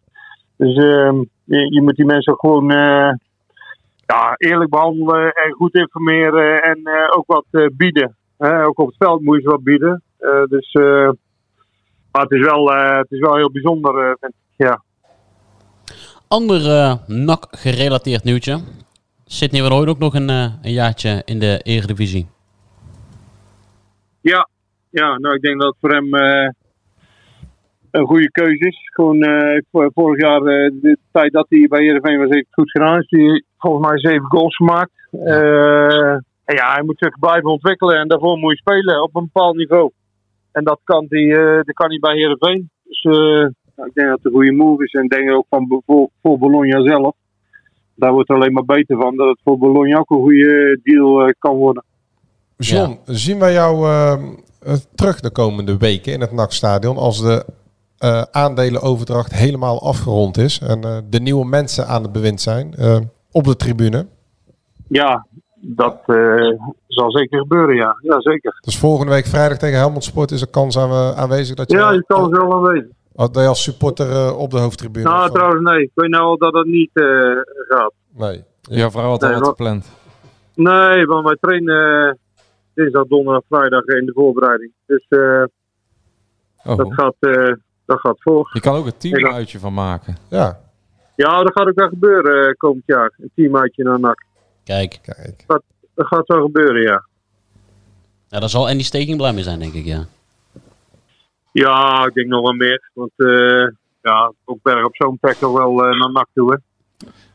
[0.57, 3.13] Dus ehm, je, je moet die mensen gewoon eh,
[4.07, 8.17] ja, eerlijk behandelen en goed informeren en eh, ook wat eh, bieden.
[8.39, 10.03] Ook op het veld moet je ze wat bieden.
[10.19, 11.11] Eh, dus, eh,
[12.13, 14.67] maar het is wel, eh, het is wel heel bijzonder, eh, vind ik.
[14.67, 14.83] Ja.
[16.29, 18.59] Ander eh, NAC-gerelateerd nieuwtje.
[19.25, 22.27] Sidney van Hooyd ook nog een, eh, een jaartje in de Eredivisie.
[24.33, 24.49] Ja,
[24.91, 26.49] ja, nou ik denk dat het voor hem eh,
[27.91, 28.79] een goede keuze is.
[28.93, 29.25] Gewoon
[29.71, 32.99] voor- vorig jaar, de tijd dat hij bij Heerenveen was, heeft het goed gedaan.
[32.99, 34.91] Is hij volgens mij zeven goals gemaakt.
[36.45, 39.91] Ja, hij moet zich blijven ontwikkelen en daarvoor moet je spelen op een bepaald niveau.
[40.53, 41.29] En dat kan hij,
[41.63, 42.71] dat kan hij bij Heerenveen.
[42.85, 44.93] Dus nou, ik denk dat het een goede move is.
[44.93, 47.15] En denk ook van voor, voor Bologna zelf.
[47.95, 51.57] Daar wordt alleen maar beter van dat het voor Bologna ook een goede deal kan
[51.57, 51.85] worden.
[52.57, 54.25] John, zien wij jou ehm,
[54.63, 57.45] eh, terug de komende weken in het NAC-stadion als de
[57.99, 62.97] eh, aandelenoverdracht helemaal afgerond is en eh, de nieuwe mensen aan het bewind zijn eh,
[63.33, 64.07] op de tribune?
[64.89, 65.27] Ja,
[65.61, 66.17] dat eh,
[66.89, 67.97] zal zeker gebeuren, ja.
[68.03, 68.59] Ja, zeker.
[68.61, 71.91] Dus volgende week vrijdag tegen Helmond Sport is er kans aan, aanwezig dat je, Ja,
[71.93, 72.89] je kan ze wel aanwezig.
[73.13, 75.09] dat je als supporter eh, op de hoofdtribune...
[75.09, 75.83] Nou, trouwens, nee.
[75.83, 77.05] Ik weet nou al dat dat niet eh,
[77.69, 77.93] gaat.
[78.15, 78.45] Nee.
[78.61, 79.87] Jouw vrouw had al Nee, wat wat- gepland.
[80.55, 82.15] Nee, want wij trainen eh,
[82.77, 84.73] dinsdag, donderdag, vrijdag in de voorbereiding.
[84.87, 85.45] Dus eh,
[86.65, 86.77] Oh.
[86.77, 87.53] dat, gaat, eh,
[87.85, 88.51] dat gaat voor.
[88.53, 90.17] Je kan ook een teamuitje van maken.
[90.31, 90.61] Ja.
[91.17, 93.15] Ja, dat gaat ook wel gebeuren eh, komend jaar.
[93.19, 94.25] Een teamuitje naar NAC.
[94.65, 94.99] Kijk.
[95.03, 95.45] Kijk.
[95.47, 95.63] Dat,
[95.95, 97.05] dat gaat wel gebeuren, ja.
[98.29, 100.05] Ja, daar zal Andy Steking blij mee zijn, denk ik, ja.
[101.53, 102.91] Ja, ik denk nog wel meer.
[102.95, 103.69] Want eh,
[104.03, 106.59] ja, ook Berg op zo'n plek nog wel naar NAC toe, hè.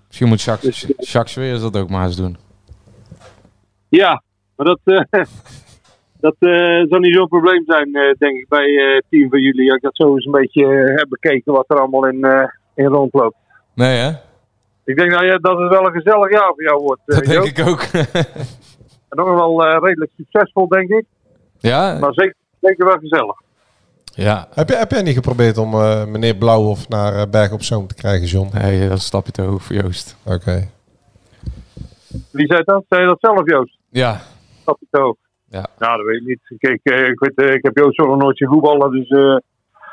[0.07, 2.37] Misschien moet Jacques, Jacques Weers dat ook maar eens doen.
[3.89, 4.23] Ja,
[4.61, 5.23] maar dat, eh,
[6.25, 9.41] dat eh, zal niet zo'n probleem zijn, eh, denk ik, bij eh, het team van
[9.41, 9.67] jullie.
[9.67, 12.85] Als ik dat zo eens een beetje heb bekeken wat er allemaal in, eh, in
[12.85, 13.35] rondloopt.
[13.75, 14.09] Nee, hè?
[14.85, 17.01] Ik denk nou, ja, dat het wel een gezellig jaar voor jou wordt.
[17.05, 17.81] Dat denk ik ook.
[19.11, 21.05] En nog wel eh, redelijk succesvol, denk ik.
[21.59, 21.97] ja?
[21.99, 23.41] Maar zeker, zeker wel gezellig.
[24.03, 24.47] Ja.
[24.53, 27.95] Heb, je, heb jij niet geprobeerd om eh, meneer Blauwhof naar Berg op Zoom te
[27.95, 28.49] krijgen, John?
[28.53, 30.15] Nee, dat is een stapje te hoog voor Joost.
[30.25, 30.69] Oké.
[32.31, 32.83] Wie zei dat?
[32.89, 33.77] Zei je dat zelf, Joost?
[33.89, 34.21] Ja.
[35.49, 35.67] Ja.
[35.77, 36.59] Nou, dat weet ik niet.
[36.59, 39.37] Kijk, eh, ik, weet, eh, ik heb Joost nog nooit zien voetballen, dus eh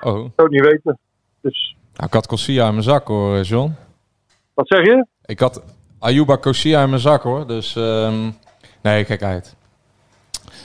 [0.01, 0.17] Oh.
[0.25, 0.99] ik zou het niet weten.
[1.41, 3.75] Dus, Nou, ik had Corsia in mijn zak hoor, John.
[4.55, 5.07] wat zeg je?
[5.25, 5.63] Ik had
[5.99, 7.47] Ayuba Corsia in mijn zak hoor.
[7.47, 8.31] Dus ehm,
[8.83, 9.57] nee, kijk uit.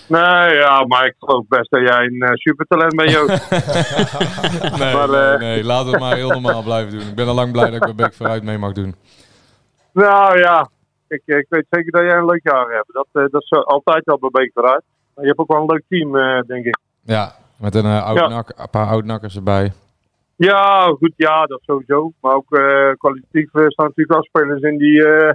[0.07, 3.49] Nee, ja, maar ik geloof best dat jij een supertalent bent, Joost.
[4.79, 7.07] nee, Maar, nee, nee, laten we het maar heel normaal blijven doen.
[7.07, 8.95] Ik ben al lang blij dat ik bij Beck vooruit mee mag doen.
[9.93, 10.69] Nou ja,
[11.13, 12.93] ik, ik weet zeker dat jij een leuk jaar hebt.
[12.93, 14.83] Dat, eh, dat is altijd al bij Beek vooruit.
[15.13, 16.77] Maar je hebt ook wel een leuk team, eh, denk ik.
[17.01, 18.27] Ja, met een, eh, oud Ja.
[18.27, 19.71] nak- een paar oud-nakkers erbij.
[20.35, 22.11] Ja, goed, ja, dat sowieso.
[22.21, 25.33] Maar ook eh, kwalitatief eh, staan natuurlijk wel spelers in die eh,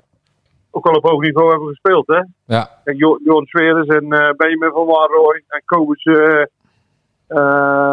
[0.70, 2.06] ook al op hoog niveau hebben gespeeld.
[2.06, 2.22] Hè?
[2.54, 2.70] Ja.
[2.84, 6.02] Kijk, Jo- Johan en eh Benjamin van Wanrooy en Kobus.
[6.04, 6.40] eh
[7.26, 7.36] eh,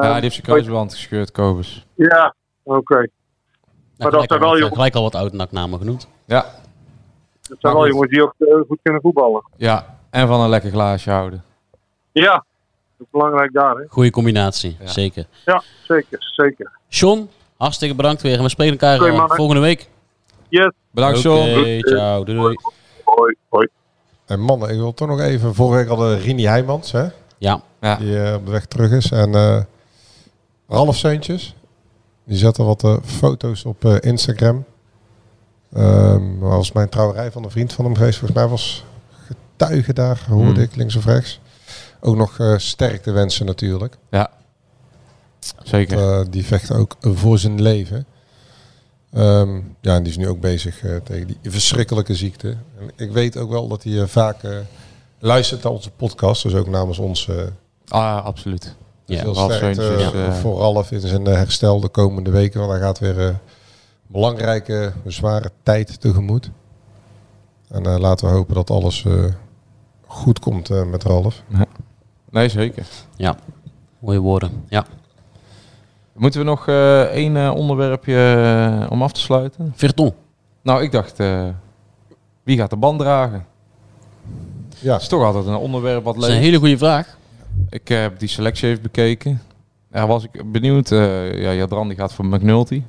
[0.01, 1.87] ja, die heeft zijn kruisband gescheurd, Kobus.
[1.95, 2.93] Ja, oké.
[2.95, 3.07] Nou,
[3.97, 6.07] Maar dat gelijk, zijn al, wel gelijk al wat oud-namen genoemd.
[6.25, 6.45] Ja.
[7.61, 9.43] Dat zijn wel jongens die ook eh, goed kunnen voetballen.
[9.57, 11.43] Ja, en van een lekker glaasje houden.
[12.11, 12.43] Ja, dat
[12.97, 13.75] is belangrijk daar.
[13.75, 13.83] Hè?
[13.87, 15.25] Goeie combinatie, zeker.
[15.45, 16.71] Ja, zeker, zeker.
[16.87, 18.37] John, hartstikke bedankt weer.
[18.37, 19.89] En we spreken elkaar eh, volgende week.
[20.49, 20.71] Yes.
[20.91, 21.79] Bedankt, John.
[21.79, 22.23] ciao.
[22.23, 22.55] Doei, doei.
[23.03, 23.67] Hoi, hoi.
[24.25, 25.55] En mannen, ik wil toch nog even...
[25.55, 27.07] Vorige week hadden we Rini Heijmans, hè?
[27.37, 27.61] Ja.
[27.81, 27.95] Ja.
[27.95, 29.11] Die eh, op de weg terug is.
[29.11, 29.61] En eh
[30.67, 31.55] Ralf Seuntjes.
[32.23, 34.65] Die zette wat eh, foto's op eh, Instagram.
[35.73, 38.17] Ehm dat was mijn trouwerij van een vriend van hem geweest.
[38.17, 38.83] Volgens mij was
[39.27, 40.61] getuige daar, hoorde Hmm.
[40.61, 41.39] ik links of rechts.
[41.99, 43.97] Ook nog eh sterkte wensen natuurlijk.
[44.09, 44.29] Ja.
[45.63, 45.97] Zeker.
[45.97, 48.05] Want, eh, die vecht ook voor zijn leven.
[49.13, 52.47] Ehm, ja, en die is nu ook bezig eh, tegen die verschrikkelijke ziekte.
[52.79, 54.37] En ik weet ook wel dat hij vaak
[55.19, 56.43] luistert naar onze podcast.
[56.43, 57.29] Dus ook namens ons
[57.87, 58.75] Ah, absoluut.
[59.05, 62.59] dus Ja, heel sterk voor Ralf in zijn herstel de komende weken.
[62.59, 63.39] Want hij gaat weer
[64.07, 66.51] belangrijke, zware tijd tegemoet.
[67.69, 69.23] En eh, laten we hopen dat alles eh,
[70.05, 71.43] goed komt eh, met Ralf.
[72.29, 72.85] Nee, zeker.
[73.15, 73.35] Ja,
[73.99, 74.63] mooie woorden.
[74.69, 74.85] Ja.
[76.13, 79.73] Moeten we nog eh, één eh, onderwerpje om af te sluiten?
[79.75, 80.13] Verton.
[80.61, 81.47] Nou, ik dacht, eh,
[82.43, 83.45] wie gaat de band dragen?
[84.79, 84.91] Ja.
[84.91, 87.17] Dat is toch altijd een onderwerp wat Dat is een hele goede vraag.
[87.69, 89.41] Ik heb die selectie even bekeken.
[89.91, 90.91] Ja, was ik benieuwd.
[90.91, 92.83] eh ja, Jadran die gaat voor McNulty.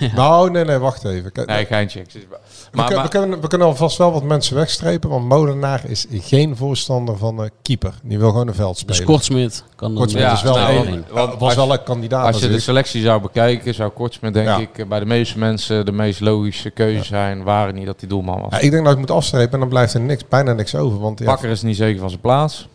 [0.14, 1.32] Nou, nee, nee, wacht even.
[1.32, 2.02] Kijk, Nee, geintje.
[2.08, 2.36] Zit- we,
[2.72, 5.10] Maar, maar- we, kunnen, we kunnen alvast wel wat mensen wegstrepen.
[5.10, 7.94] Want Molenaar is geen voorstander van eh keeper.
[8.02, 9.04] Die wil gewoon een veld Dus spelen.
[9.04, 12.26] Kortsmit kan Kortsmit dan is wel nou, een, want- want was als- wel een kandidaat.
[12.26, 14.58] Als je de selectie zou bekijken, zou Kortsmit denk Ja.
[14.58, 17.42] ik eh, bij de meeste mensen de meest logische keuze zijn.
[17.42, 18.50] Waren niet dat hij doelman was.
[18.50, 20.98] Ja, ik denk dat ik moet afstrepen en dan blijft er niks, bijna niks over.
[20.98, 22.68] Want ja, Bakker is niet zeker van zijn plaats.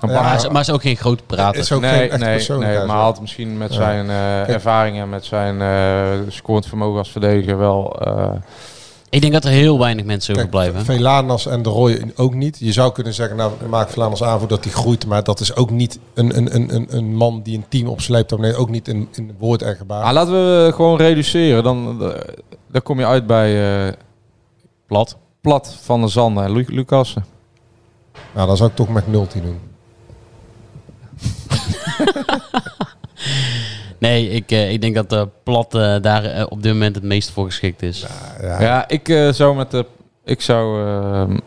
[0.00, 1.60] Ja, Maar hij is, maar is ook geen groot prater.
[1.60, 3.76] is ook nee, geen echt nee, nee, maar had misschien met Ja.
[3.76, 8.00] zijn eh, ervaring en met zijn eh scorend vermogen als verdediger wel...
[8.00, 8.30] eh,
[9.10, 10.84] Ik denk dat er heel weinig mensen Kijk, overblijven.
[10.84, 12.56] Velanas en de Roy ook niet.
[12.60, 15.06] Je zou kunnen zeggen, nou, maak Velanas aanvoer dat hij groeit.
[15.06, 18.38] Maar dat is ook niet een, een, een, een, een man die een team opsleept.
[18.38, 20.02] Nee, ook niet in, in woord en gebaar.
[20.04, 21.62] maar laten we gewoon reduceren.
[21.62, 21.98] Dan,
[22.70, 23.92] dan kom je uit bij eh,
[24.86, 25.16] Plat.
[25.40, 27.24] Plat van der Zanden en Lu Lucassen.
[28.34, 29.58] Nou, dan zou ik toch McNulty doen.
[33.98, 37.04] Nee, ik, eh, ik denk dat eh, Plat eh, daar eh, op dit moment het
[37.04, 38.06] meest voor geschikt is.
[38.40, 39.86] Ja, Ja, ik eh, zou met de...
[40.24, 40.86] Ik zou...
[40.86, 41.38] ehm,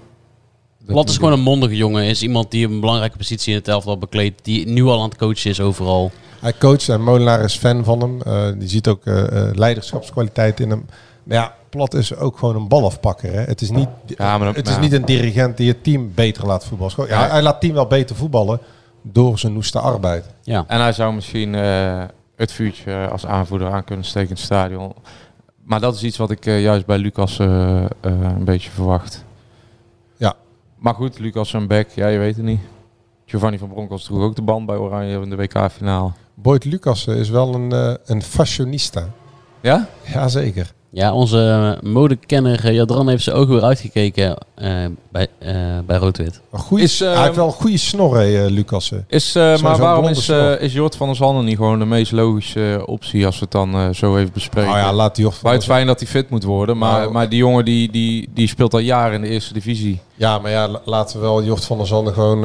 [0.86, 2.04] Plat is gewoon een mondige jongen.
[2.04, 4.46] Is iemand die een belangrijke positie in het elftal bekleedt.
[4.46, 6.12] Die nu al aan het coachen is overal.
[6.40, 8.22] Hij coacht en Molenaar is fan van hem.
[8.22, 10.86] Eh, die ziet ook eh, eh, leiderschapskwaliteit in hem.
[11.24, 13.34] Maar ja, Plat is ook gewoon een balafpakker.
[13.34, 13.42] Hè?
[13.42, 16.66] Het, is niet, Ja, maar het is niet een dirigent die het team beter laat
[16.66, 17.08] voetballen.
[17.08, 17.30] Ja.
[17.30, 18.60] hij laat het team wel beter voetballen
[19.02, 20.26] door zijn noeste arbeid.
[20.42, 20.64] Ja.
[20.68, 22.04] En hij zou misschien eh,
[22.36, 24.94] het vuurtje als aanvoerder aan kunnen steken in het stadion.
[25.64, 29.26] Maar dat is iets wat ik eh, juist bij Lucas eh, eh, een beetje verwacht.
[30.18, 30.36] Ja.
[30.78, 32.60] Maar goed, Lucas en Beck, ja, je weet het niet.
[33.26, 36.12] Giovanni van Bronckhorst droeg ook de band bij Oranje in de WK-finale.
[36.34, 39.08] Boyd Lucas is wel een, eh, een fashionista.
[39.62, 39.88] Ja?
[40.14, 40.74] Jazeker.
[40.94, 44.70] Ja, onze modekenner eh, Jadran heeft zijn ogen weer uitgekeken eh,
[45.12, 46.42] bij, eh bij Rood-Wit.
[46.52, 48.92] Een goeie, Is, hij heeft wel een goede snor, hè, Lucas.
[49.08, 52.12] Is, eh, maar waarom is, eh, is Jort van der Zanden niet gewoon de meest
[52.12, 54.70] logische optie als we het dan eh, zo even bespreken?
[54.70, 57.00] Nou ja, laat die Jort van Maar het fijn dat hij fit moet worden, maar,
[57.00, 60.00] Nou, maar die jongen die, die, die speelt al jaren in de eerste divisie.
[60.16, 62.44] Ja, maar ja, la- laten we wel Jort van der Zanden gewoon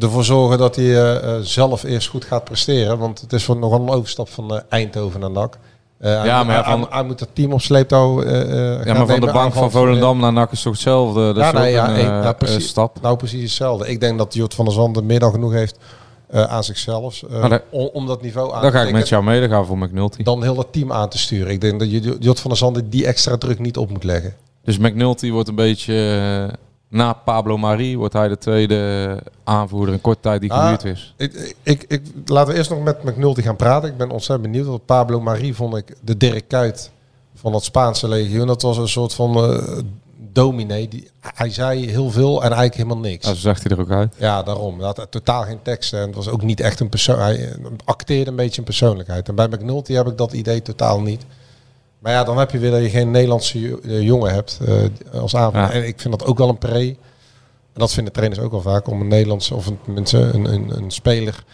[0.00, 2.98] ervoor zorgen dat hij zelf eerst goed gaat presteren.
[2.98, 5.58] Want het is voor nogal een overstap van Eindhoven naar NAC.
[6.02, 9.20] Eh, Ja, maar ja, van- hij moet het team op sleeptouw eh, Ja, maar van
[9.20, 11.26] de bank van Volendam naar NAC is toch hetzelfde?
[11.32, 12.68] Dat Ja, is nee, ook ja, een eh, precies.
[12.68, 12.98] stap.
[13.02, 13.88] Nou, precies hetzelfde.
[13.88, 15.78] Ik denk dat Jort van der Zanden meer dan genoeg heeft
[16.32, 17.22] aan zichzelf.
[17.30, 19.66] daar- om, om dat niveau aan Dan te ga ik met jou mee, dan gaan
[19.66, 20.22] voor McNulty.
[20.22, 21.52] Dan heel het team aan te sturen.
[21.52, 24.34] Ik denk dat je Jort van der Zanden die extra druk niet op moet leggen.
[24.64, 25.94] Dus McNulty wordt een beetje,
[26.92, 31.14] na Pablo Marie, wordt hij de tweede aanvoerder in korte tijd die Ah, gehuurd is.
[31.16, 33.88] Ik, ik, ik, laten we eerst nog met McNulty gaan praten.
[33.88, 34.66] Ik ben ontzettend benieuwd.
[34.66, 36.90] Want Pablo Marie vond ik de Dirk Kuyt
[37.34, 38.46] van het Spaanse legioen.
[38.46, 39.78] Dat was een soort van eh
[40.32, 40.88] dominee.
[40.88, 43.24] Die, hij zei heel veel en eigenlijk helemaal niks.
[43.24, 44.14] Nou, zo zag hij er ook uit.
[44.18, 44.76] Ja, daarom.
[44.78, 46.00] Hij had totaal geen teksten.
[46.00, 47.18] En het was ook niet echt een persoon.
[47.18, 49.28] Hij eh, acteerde een beetje een persoonlijkheid.
[49.28, 51.24] En bij McNulty heb ik dat idee totaal niet.
[52.02, 55.36] Maar ja, dan heb je weer dat je geen Nederlandse eh, jongen hebt eh, als
[55.36, 55.68] aanvaller.
[55.68, 55.74] Ja.
[55.74, 56.96] En ik vind dat ook wel een pre.
[57.72, 60.76] En dat vinden trainers ook wel vaak om een Nederlandse of een, tenminste een, een,
[60.76, 61.44] een speler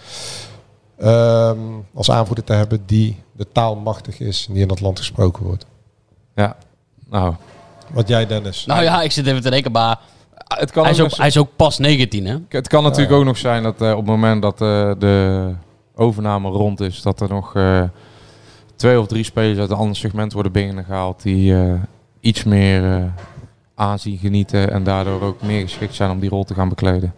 [0.98, 1.58] ehm,
[1.94, 5.44] als aanvoerder te hebben die de taal machtig is en die in dat land gesproken
[5.44, 5.66] wordt.
[6.34, 6.56] Ja,
[7.08, 7.34] nou.
[7.92, 8.66] Wat jij, Dennis?
[8.66, 9.98] Nou ja, ik zit even te denken, maar
[10.48, 12.36] Het kan, hij is, ook ook, nog, hij is ook pas 19, hè?
[12.48, 15.54] het kan natuurlijk ook nog zijn dat eh, op het moment dat eh, de
[15.94, 17.82] overname rond is, dat er nog eh,
[18.78, 21.74] twee of drie spelers uit een ander segment worden binnengehaald die eh,
[22.20, 23.04] iets meer eh,
[23.74, 27.14] aanzien genieten en daardoor ook meer geschikt zijn om die rol te gaan bekleden.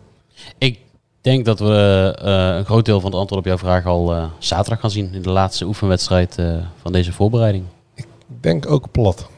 [0.58, 0.78] Ik
[1.20, 4.24] denk dat we eh, een groot deel van het antwoord op jouw vraag al eh,
[4.38, 7.64] zaterdag gaan zien in de laatste oefenwedstrijd eh, van deze voorbereiding.
[7.94, 8.06] Ik
[8.40, 9.28] denk ook plat.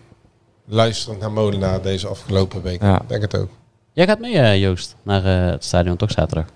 [0.65, 2.83] Luisterend naar Molenaar deze afgelopen week.
[2.83, 3.01] Ja.
[3.03, 3.49] Ik denk het ook.
[3.93, 6.47] Jij gaat mee, eh, Joost, naar eh, het stadion toch zaterdag?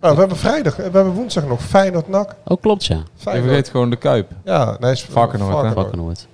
[0.00, 2.34] Nou, we hebben vrijdag, we hebben woensdag nog Feyenoord NAC.
[2.44, 2.94] Oh, klopt ja.
[2.96, 3.46] Je Feyenoord.
[3.48, 4.30] vergeet gewoon de Kuip.
[4.44, 5.54] Ja, nee, is Varkenoord, hè?
[5.56, 5.86] Varkenoord.
[5.86, 6.26] Varkenoord.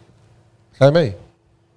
[0.72, 1.16] Ga je mee?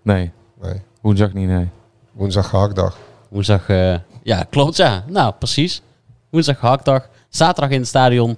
[0.01, 0.31] Nee,
[0.61, 0.81] Nee.
[1.01, 1.69] woensdag niet, nee.
[2.11, 2.97] Woensdag gehaktdag.
[3.29, 5.03] Woensdag, eh, ja, klopt ja.
[5.07, 5.81] Nou, precies.
[6.29, 7.07] Woensdag gehaktdag.
[7.29, 8.37] Zaterdag in het stadion.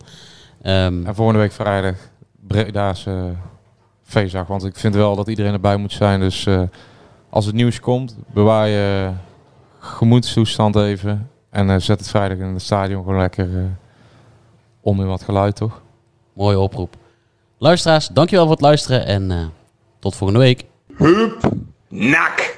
[0.62, 1.96] Ehm, En volgende week vrijdag
[2.48, 3.24] Breda's eh
[4.04, 4.48] feestdag.
[4.48, 6.20] Want ik vind wel dat iedereen erbij moet zijn.
[6.20, 6.62] Dus eh,
[7.30, 9.12] als het nieuws komt, bewaar je
[9.80, 11.30] gemoedstoestand even.
[11.50, 13.64] En eh, zet het vrijdag in het stadion gewoon lekker eh
[14.82, 15.82] om in wat geluid, toch?
[16.34, 16.96] mooie oproep.
[17.58, 19.46] Luisteraars, dankjewel voor het luisteren en eh,
[20.00, 20.66] tot volgende week.
[21.88, 22.58] Nak.